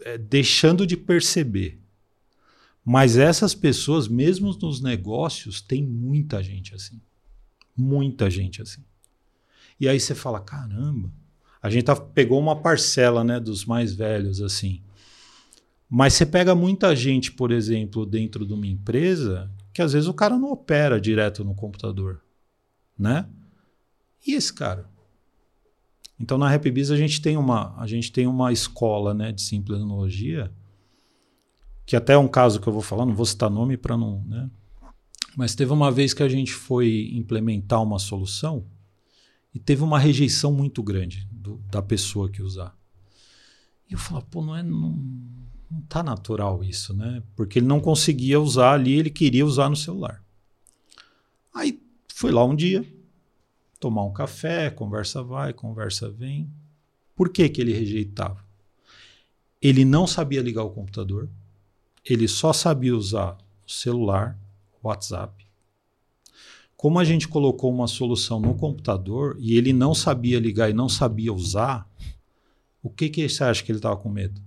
é, 0.00 0.18
deixando 0.18 0.84
de 0.84 0.96
perceber. 0.96 1.80
Mas 2.84 3.16
essas 3.16 3.54
pessoas, 3.54 4.08
mesmo 4.08 4.52
nos 4.60 4.82
negócios, 4.82 5.60
tem 5.60 5.86
muita 5.86 6.42
gente 6.42 6.74
assim. 6.74 7.00
Muita 7.76 8.28
gente 8.28 8.60
assim. 8.60 8.82
E 9.78 9.88
aí 9.88 10.00
você 10.00 10.16
fala, 10.16 10.40
caramba, 10.40 11.08
a 11.62 11.70
gente 11.70 11.84
tá, 11.84 11.94
pegou 11.94 12.40
uma 12.40 12.56
parcela 12.56 13.22
né, 13.22 13.38
dos 13.38 13.64
mais 13.64 13.94
velhos 13.94 14.42
assim. 14.42 14.82
Mas 15.88 16.14
você 16.14 16.26
pega 16.26 16.56
muita 16.56 16.96
gente, 16.96 17.30
por 17.30 17.52
exemplo, 17.52 18.04
dentro 18.04 18.44
de 18.44 18.52
uma 18.52 18.66
empresa, 18.66 19.48
que 19.72 19.80
às 19.80 19.92
vezes 19.92 20.08
o 20.08 20.14
cara 20.14 20.36
não 20.36 20.50
opera 20.50 21.00
direto 21.00 21.44
no 21.44 21.54
computador, 21.54 22.20
né? 22.98 23.28
E 24.26 24.34
esse 24.34 24.52
cara? 24.52 24.88
Então 26.18 26.38
na 26.38 26.48
RapBiz 26.48 26.90
a 26.90 26.96
gente 26.96 27.20
tem 27.20 27.36
uma, 27.36 27.74
a 27.78 27.86
gente 27.86 28.12
tem 28.12 28.26
uma 28.26 28.52
escola, 28.52 29.12
né, 29.12 29.32
de 29.32 29.42
simples 29.42 29.78
tecnologia, 29.78 30.52
que 31.84 31.96
até 31.96 32.12
é 32.12 32.18
um 32.18 32.28
caso 32.28 32.60
que 32.60 32.66
eu 32.66 32.72
vou 32.72 32.82
falar, 32.82 33.04
não 33.04 33.14
vou 33.14 33.26
citar 33.26 33.50
nome 33.50 33.76
para 33.76 33.96
não, 33.96 34.22
né? 34.24 34.48
Mas 35.36 35.54
teve 35.54 35.72
uma 35.72 35.90
vez 35.90 36.14
que 36.14 36.22
a 36.22 36.28
gente 36.28 36.52
foi 36.52 37.10
implementar 37.14 37.82
uma 37.82 37.98
solução 37.98 38.66
e 39.54 39.58
teve 39.58 39.82
uma 39.82 39.98
rejeição 39.98 40.52
muito 40.52 40.82
grande 40.82 41.26
do, 41.30 41.56
da 41.70 41.82
pessoa 41.82 42.30
que 42.30 42.42
usar. 42.42 42.76
E 43.88 43.94
eu 43.94 43.98
falava, 43.98 44.26
pô, 44.26 44.42
não 44.42 44.56
é, 44.56 44.62
não, 44.62 44.90
não 45.70 45.80
tá 45.88 46.02
natural 46.02 46.62
isso, 46.62 46.94
né? 46.94 47.22
Porque 47.34 47.58
ele 47.58 47.66
não 47.66 47.80
conseguia 47.80 48.40
usar 48.40 48.72
ali, 48.72 48.92
ele 48.92 49.10
queria 49.10 49.44
usar 49.44 49.68
no 49.68 49.76
celular. 49.76 50.22
Aí 51.54 51.82
fui 52.14 52.30
lá 52.30 52.44
um 52.44 52.54
dia, 52.54 52.86
tomar 53.82 54.04
um 54.04 54.12
café, 54.12 54.70
conversa 54.70 55.24
vai, 55.24 55.52
conversa 55.52 56.08
vem. 56.08 56.48
Por 57.16 57.30
que, 57.30 57.48
que 57.48 57.60
ele 57.60 57.72
rejeitava? 57.72 58.44
Ele 59.60 59.84
não 59.84 60.06
sabia 60.06 60.40
ligar 60.40 60.62
o 60.62 60.70
computador, 60.70 61.28
ele 62.04 62.28
só 62.28 62.52
sabia 62.52 62.96
usar 62.96 63.36
o 63.66 63.70
celular, 63.70 64.38
o 64.80 64.86
WhatsApp. 64.86 65.44
Como 66.76 67.00
a 67.00 67.04
gente 67.04 67.26
colocou 67.26 67.72
uma 67.74 67.88
solução 67.88 68.38
no 68.38 68.54
computador 68.54 69.36
e 69.40 69.56
ele 69.56 69.72
não 69.72 69.96
sabia 69.96 70.38
ligar 70.38 70.70
e 70.70 70.72
não 70.72 70.88
sabia 70.88 71.32
usar, 71.32 71.88
o 72.80 72.88
que, 72.88 73.08
que 73.08 73.28
você 73.28 73.42
acha 73.42 73.64
que 73.64 73.72
ele 73.72 73.78
estava 73.80 73.96
com 73.96 74.08
medo? 74.08 74.40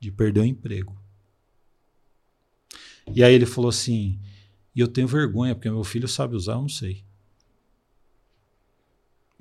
De 0.00 0.10
perder 0.10 0.40
o 0.40 0.44
emprego. 0.44 0.96
E 3.14 3.22
aí 3.22 3.34
ele 3.34 3.46
falou 3.46 3.68
assim: 3.68 4.18
e 4.74 4.80
eu 4.80 4.88
tenho 4.88 5.06
vergonha, 5.06 5.54
porque 5.54 5.70
meu 5.70 5.84
filho 5.84 6.08
sabe 6.08 6.34
usar, 6.34 6.54
eu 6.54 6.62
não 6.62 6.68
sei. 6.68 7.04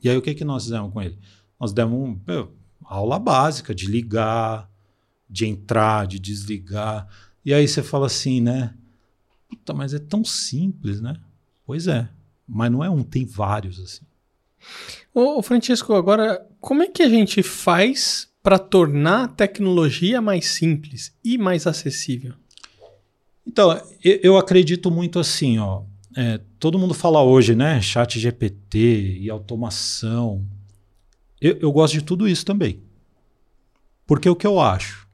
E 0.02 0.10
aí 0.10 0.18
o 0.18 0.22
que, 0.22 0.34
que 0.34 0.46
nós 0.46 0.64
fizemos 0.64 0.92
com 0.94 1.02
ele? 1.02 1.18
Nós 1.60 1.74
demos 1.74 1.98
um, 1.98 2.20
meu, 2.26 2.54
aula 2.84 3.18
básica 3.20 3.74
de 3.74 3.88
ligar, 3.88 4.70
de 5.30 5.46
entrar, 5.46 6.08
de 6.08 6.20
desligar. 6.20 7.08
E 7.44 7.54
aí 7.54 7.68
você 7.68 7.82
fala 7.82 8.08
assim, 8.08 8.40
né? 8.40 8.74
Puta, 9.50 9.74
mas 9.74 9.94
é 9.94 10.00
tão 10.00 10.24
simples, 10.24 11.02
né? 11.02 11.16
Pois 11.66 11.88
é. 11.88 12.10
Mas 12.48 12.72
não 12.72 12.84
é 12.84 12.90
um, 12.90 13.04
tem 13.04 13.26
vários 13.26 13.80
assim. 13.80 14.06
Ô, 15.14 15.42
Francisco, 15.42 15.94
agora, 15.94 16.46
como 16.60 16.84
é 16.84 16.88
que 16.88 17.04
a 17.04 17.10
gente 17.10 17.42
faz 17.44 18.30
para 18.42 18.60
tornar 18.60 19.24
a 19.24 19.28
tecnologia 19.28 20.22
mais 20.22 20.46
simples 20.46 21.14
e 21.24 21.38
mais 21.38 21.68
acessível? 21.68 22.34
Então, 23.46 23.72
eu, 24.04 24.20
eu 24.24 24.38
acredito 24.38 24.92
muito 24.92 25.20
assim, 25.20 25.58
ó. 25.58 25.84
É, 26.20 26.40
todo 26.58 26.80
mundo 26.80 26.96
fala 26.96 27.22
hoje, 27.22 27.54
né? 27.54 27.80
Chat 27.80 28.20
GPT 28.20 29.20
e 29.20 29.30
automação. 29.30 30.44
Eu, 31.40 31.60
eu 31.60 31.72
gosto 31.72 31.94
de 31.94 32.02
tudo 32.02 32.28
isso 32.28 32.44
também. 32.44 32.82
Porque 34.08 34.28
o 34.28 34.36
que 34.36 34.48
eu 34.48 34.60
acho? 34.60 35.08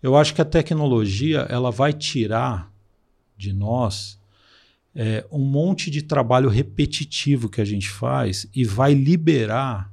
Eu 0.00 0.14
acho 0.14 0.32
que 0.32 0.40
a 0.40 0.44
tecnologia 0.44 1.40
ela 1.50 1.72
vai 1.72 1.92
tirar 1.92 2.72
de 3.36 3.52
nós 3.52 4.16
é, 4.94 5.26
um 5.32 5.40
monte 5.40 5.90
de 5.90 6.00
trabalho 6.00 6.48
repetitivo 6.48 7.48
que 7.48 7.60
a 7.60 7.64
gente 7.64 7.90
faz 7.90 8.46
e 8.54 8.64
vai 8.64 8.94
liberar 8.94 9.92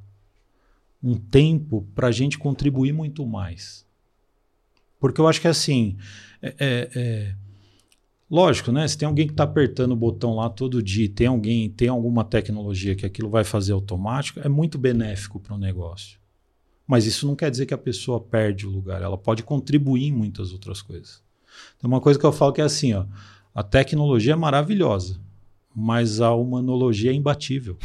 um 1.01 1.15
tempo 1.15 1.87
para 1.95 2.09
a 2.09 2.11
gente 2.11 2.37
contribuir 2.37 2.93
muito 2.93 3.25
mais. 3.25 3.87
Porque 4.99 5.19
eu 5.19 5.27
acho 5.27 5.41
que 5.41 5.47
assim, 5.47 5.97
é, 6.43 6.53
é, 6.59 6.89
é, 6.93 7.35
lógico, 8.31 8.71
né? 8.71 8.87
Se 8.87 8.97
tem 8.97 9.05
alguém 9.05 9.27
que 9.27 9.33
está 9.33 9.43
apertando 9.43 9.91
o 9.91 9.95
botão 9.95 10.35
lá 10.35 10.49
todo 10.49 10.81
dia, 10.81 11.09
tem 11.09 11.27
alguém, 11.27 11.69
tem 11.69 11.89
alguma 11.89 12.23
tecnologia 12.23 12.95
que 12.95 13.05
aquilo 13.05 13.29
vai 13.29 13.43
fazer 13.43 13.73
automático, 13.73 14.39
é 14.39 14.47
muito 14.47 14.77
benéfico 14.77 15.37
para 15.37 15.53
o 15.53 15.57
negócio. 15.57 16.17
Mas 16.87 17.05
isso 17.05 17.27
não 17.27 17.35
quer 17.35 17.51
dizer 17.51 17.65
que 17.65 17.73
a 17.73 17.77
pessoa 17.77 18.21
perde 18.21 18.65
o 18.65 18.69
lugar, 18.69 19.01
ela 19.01 19.17
pode 19.17 19.43
contribuir 19.43 20.05
em 20.05 20.11
muitas 20.11 20.53
outras 20.53 20.81
coisas. 20.81 21.21
Tem 21.77 21.87
uma 21.87 21.99
coisa 21.99 22.17
que 22.17 22.25
eu 22.25 22.31
falo 22.31 22.53
que 22.53 22.61
é 22.61 22.63
assim, 22.63 22.93
ó, 22.93 23.05
a 23.53 23.61
tecnologia 23.61 24.33
é 24.33 24.35
maravilhosa, 24.35 25.19
mas 25.75 26.21
a 26.21 26.33
humanologia 26.33 27.11
é 27.11 27.13
imbatível. 27.13 27.77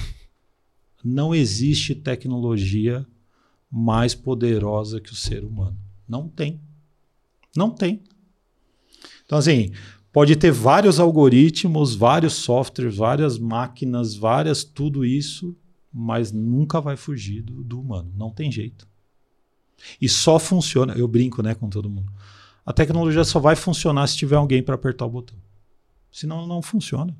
Não 1.04 1.34
existe 1.34 1.94
tecnologia 1.94 3.06
mais 3.70 4.14
poderosa 4.14 5.00
que 5.00 5.12
o 5.12 5.16
ser 5.16 5.44
humano. 5.44 5.76
Não 6.08 6.28
tem. 6.28 6.60
Não 7.56 7.70
tem. 7.70 8.02
Então, 9.24 9.38
assim, 9.38 9.72
pode 10.16 10.34
ter 10.34 10.50
vários 10.50 10.98
algoritmos, 10.98 11.94
vários 11.94 12.32
softwares, 12.32 12.96
várias 12.96 13.38
máquinas, 13.38 14.14
várias, 14.14 14.64
tudo 14.64 15.04
isso, 15.04 15.54
mas 15.92 16.32
nunca 16.32 16.80
vai 16.80 16.96
fugir 16.96 17.42
do, 17.42 17.62
do 17.62 17.78
humano. 17.78 18.10
Não 18.16 18.30
tem 18.30 18.50
jeito. 18.50 18.88
E 20.00 20.08
só 20.08 20.38
funciona, 20.38 20.94
eu 20.94 21.06
brinco 21.06 21.42
né, 21.42 21.54
com 21.54 21.68
todo 21.68 21.90
mundo. 21.90 22.10
A 22.64 22.72
tecnologia 22.72 23.24
só 23.24 23.38
vai 23.38 23.54
funcionar 23.54 24.06
se 24.06 24.16
tiver 24.16 24.36
alguém 24.36 24.62
para 24.62 24.74
apertar 24.74 25.04
o 25.04 25.10
botão. 25.10 25.36
Senão 26.10 26.46
não 26.46 26.62
funciona. 26.62 27.14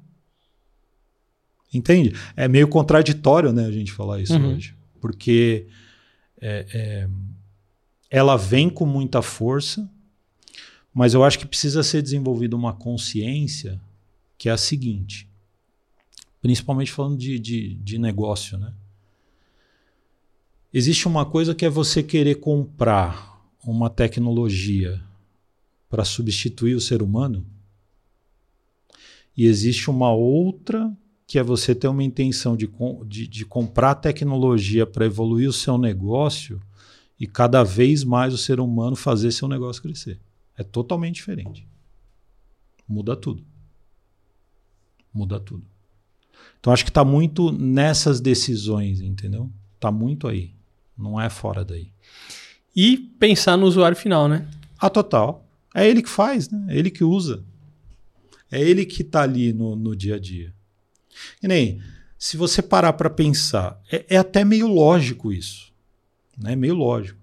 Entende? 1.75 2.15
É 2.35 2.49
meio 2.49 2.67
contraditório 2.67 3.53
né, 3.53 3.67
a 3.67 3.71
gente 3.73 3.93
falar 3.93 4.23
isso 4.23 4.33
Uhum. 4.39 4.55
hoje. 4.55 4.75
Porque 5.03 5.67
é, 6.41 6.67
é, 6.73 7.09
ela 8.09 8.39
vem 8.39 8.71
com 8.71 8.87
muita 8.87 9.21
força, 9.21 9.87
mas 10.97 11.13
eu 11.13 11.23
acho 11.23 11.39
que 11.39 11.45
precisa 11.47 11.83
ser 11.83 12.01
desenvolvida 12.01 12.57
uma 12.57 12.73
consciência 12.73 13.79
que 14.39 14.49
é 14.49 14.53
a 14.53 14.57
seguinte. 14.57 15.29
Principalmente 16.41 16.91
falando 16.91 17.19
de, 17.19 17.39
de, 17.39 17.75
de 17.75 17.99
negócio, 17.99 18.57
né? 18.57 18.73
Existe 20.73 21.07
uma 21.07 21.27
coisa 21.27 21.55
que 21.55 21.67
é 21.67 21.69
você 21.69 22.03
querer 22.03 22.37
comprar 22.37 23.47
uma 23.63 23.91
tecnologia 23.91 24.99
para 25.91 26.03
substituir 26.03 26.75
o 26.75 26.81
ser 26.81 27.03
humano, 27.03 27.45
e 29.37 29.45
existe 29.45 29.91
uma 29.91 30.15
outra 30.15 30.91
que 31.27 31.39
é 31.39 31.43
você 31.43 31.75
ter 31.75 31.89
uma 31.89 32.05
intenção 32.05 32.57
de, 32.57 32.71
de, 33.05 33.27
de 33.27 33.45
comprar 33.45 33.97
tecnologia 33.97 34.87
para 34.87 35.05
evoluir 35.05 35.47
o 35.47 35.53
seu 35.53 35.77
negócio 35.77 36.59
e 37.21 37.27
cada 37.27 37.63
vez 37.63 38.03
mais 38.03 38.33
o 38.33 38.39
ser 38.39 38.61
humano 38.61 38.97
fazer 38.97 39.31
seu 39.31 39.47
negócio 39.47 39.83
crescer. 39.83 40.19
É 40.57 40.63
totalmente 40.63 41.17
diferente. 41.17 41.67
Muda 42.89 43.17
tudo. 43.17 43.45
Muda 45.13 45.41
tudo. 45.41 45.65
Então 46.61 46.73
acho 46.73 46.85
que 46.85 46.91
está 46.91 47.05
muito 47.05 47.53
nessas 47.53 48.21
decisões, 48.21 49.01
entendeu? 49.01 49.51
Está 49.75 49.91
muito 49.91 50.29
aí. 50.29 50.55
Não 50.97 51.21
é 51.21 51.29
fora 51.29 51.65
daí. 51.65 51.93
E 52.75 52.97
pensar 53.19 53.57
no 53.57 53.67
usuário 53.67 53.97
final, 53.97 54.29
né? 54.29 54.49
Ah, 54.79 54.91
total. 54.91 55.47
É 55.75 55.89
ele 55.89 56.03
que 56.03 56.09
faz, 56.09 56.49
né? 56.49 56.67
É 56.71 56.79
ele 56.79 56.91
que 56.91 57.05
usa. 57.05 57.45
É 58.51 58.61
ele 58.61 58.85
que 58.87 59.03
está 59.03 59.23
ali 59.23 59.53
no, 59.53 59.77
no 59.77 59.95
dia 59.97 60.17
a 60.17 60.19
dia. 60.19 60.55
E 61.43 61.49
nem, 61.49 61.81
se 62.19 62.37
você 62.37 62.63
parar 62.63 62.93
para 62.95 63.11
pensar, 63.11 63.81
é, 63.91 64.07
é 64.11 64.17
até 64.17 64.45
meio 64.45 64.67
lógico 64.67 65.33
isso. 65.33 65.73
Né? 66.37 66.55
Meio 66.55 66.75
lógico. 66.75 67.19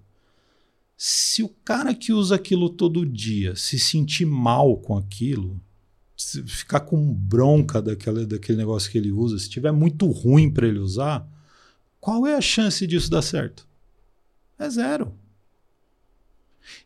Se 1.06 1.44
o 1.44 1.50
cara 1.50 1.94
que 1.94 2.13
usa 2.13 2.36
aquilo 2.36 2.70
todo 2.70 3.06
dia 3.06 3.58
se 3.58 3.78
sentir 3.78 4.24
mal 4.24 4.78
com 4.78 4.98
aquilo, 4.98 5.60
ficar 6.48 6.80
com 6.80 7.13
bronca 7.13 7.82
daquela, 7.82 8.26
daquele 8.26 8.58
negócio 8.58 8.89
que 8.89 8.98
ele 8.98 9.12
usa, 9.12 9.38
se 9.38 9.50
tiver 9.50 9.74
muito 9.74 10.10
ruim 10.10 10.50
para 10.50 10.66
ele 10.66 10.80
usar, 10.80 11.28
qual 12.00 12.26
é 12.26 12.38
a 12.38 12.39
chance 12.39 12.88
disso 12.88 13.10
dar 13.10 13.22
certo? 13.22 13.68
É 14.58 14.70
zero. 14.70 15.13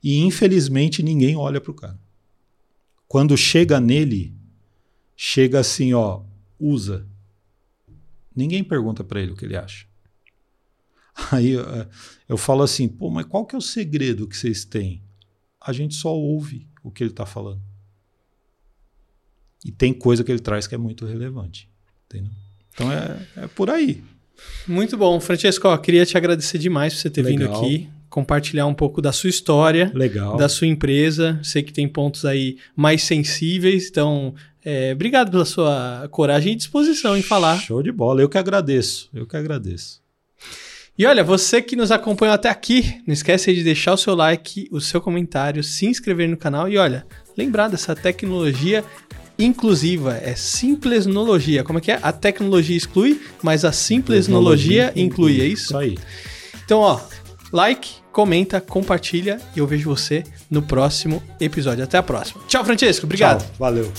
E 0.04 0.18
infelizmente 0.18 1.04
ninguém 1.04 1.36
olha 1.36 1.62
para 1.62 1.72
o 1.72 1.76
cara. 1.76 2.00
Quando 3.08 3.38
chega 3.38 3.80
nele, 3.80 4.34
chega 5.16 5.60
assim, 5.60 5.94
ó, 5.94 6.24
usa. 6.60 7.06
Ninguém 8.36 8.64
pergunta 8.64 9.04
para 9.04 9.22
ele 9.22 9.34
o 9.34 9.36
que 9.36 9.46
ele 9.46 9.56
acha. 9.56 9.86
Aí 11.32 11.52
eu, 11.52 11.66
eu 12.30 12.38
falo 12.38 12.64
assim, 12.64 12.88
pô, 12.88 13.10
mas 13.10 13.26
qual 13.26 13.46
que 13.46 13.56
é 13.56 13.58
o 13.58 13.62
segredo 13.62 14.28
que 14.28 14.38
vocês 14.38 14.64
têm? 14.64 15.02
A 15.60 15.74
gente 15.74 15.96
só 15.96 16.14
ouve 16.14 16.68
o 16.84 16.92
que 16.92 17.04
ele 17.04 17.12
está 17.12 17.26
falando. 17.26 17.62
E 19.66 19.72
tem 19.72 19.94
coisa 19.94 20.24
que 20.24 20.32
ele 20.32 20.40
traz 20.40 20.68
que 20.68 20.76
é 20.76 20.78
muito 20.78 21.06
relevante. 21.06 21.70
Entendeu? 22.06 22.32
Então 22.74 22.92
é, 22.92 23.28
é 23.36 23.48
por 23.48 23.70
aí. 23.70 24.04
Muito 24.68 24.96
bom. 24.96 25.20
Francesco, 25.20 25.68
ó, 25.68 25.78
queria 25.78 26.06
te 26.06 26.16
agradecer 26.16 26.58
demais 26.60 26.94
por 26.94 27.02
você 27.02 27.10
ter 27.10 27.24
Legal. 27.24 27.38
vindo 27.40 27.58
aqui, 27.58 27.90
compartilhar 28.10 28.68
um 28.68 28.74
pouco 28.74 29.02
da 29.02 29.12
sua 29.12 29.30
história, 29.30 29.92
Legal. 29.94 30.38
da 30.38 30.48
sua 30.48 30.68
empresa. 30.68 31.40
Sei 31.44 31.64
que 31.64 31.74
tem 31.74 31.88
pontos 31.88 32.24
aí 32.24 32.58
mais 32.76 33.04
sensíveis, 33.04 33.90
então 33.90 34.36
é, 34.64 34.94
obrigado 34.94 35.32
pela 35.32 35.46
sua 35.46 36.08
coragem 36.12 36.54
e 36.54 36.56
disposição 36.56 37.18
em 37.18 37.24
falar. 37.24 37.60
Show 37.60 37.82
de 37.82 37.92
bola. 37.92 38.22
Eu 38.22 38.30
que 38.30 38.38
agradeço. 38.38 39.10
Eu 39.14 39.26
que 39.26 39.36
agradeço. 39.36 40.02
E 40.98 41.06
olha, 41.06 41.24
você 41.24 41.62
que 41.62 41.76
nos 41.76 41.92
acompanhou 41.92 42.34
até 42.34 42.50
aqui, 42.50 43.00
não 43.06 43.14
esquece 43.14 43.54
de 43.54 43.64
deixar 43.64 43.94
o 43.94 43.98
seu 43.98 44.16
like, 44.16 44.68
o 44.72 44.82
seu 44.82 45.00
comentário, 45.00 45.64
se 45.64 45.86
inscrever 45.86 46.28
no 46.28 46.36
canal 46.36 46.68
e 46.68 46.76
olha, 46.76 47.06
lembrar 47.38 47.68
dessa 47.68 47.96
tecnologia 47.96 48.84
inclusiva, 49.38 50.18
é 50.18 50.34
simplesnologia. 50.36 51.64
Como 51.64 51.78
é 51.78 51.82
que 51.82 51.92
é? 51.92 52.00
A 52.02 52.12
tecnologia 52.12 52.76
exclui, 52.76 53.22
mas 53.44 53.64
a 53.64 53.72
simplesnologia 53.72 54.92
inclui, 54.96 55.40
é 55.40 55.46
isso? 55.46 55.66
Isso 55.66 55.78
aí. 55.78 55.98
Então, 56.66 56.80
ó, 56.80 57.00
like, 57.54 57.90
comenta, 58.12 58.60
compartilha 58.60 59.38
e 59.56 59.60
eu 59.60 59.68
vejo 59.68 59.88
você 59.88 60.24
no 60.50 60.64
próximo 60.64 61.22
episódio. 61.40 61.84
Até 61.84 62.00
a 62.00 62.04
próxima. 62.04 62.42
Tchau, 62.48 62.66
Francisco. 62.66 63.06
Obrigado. 63.06 63.44
Tchau, 63.44 63.52
valeu. 63.60 63.94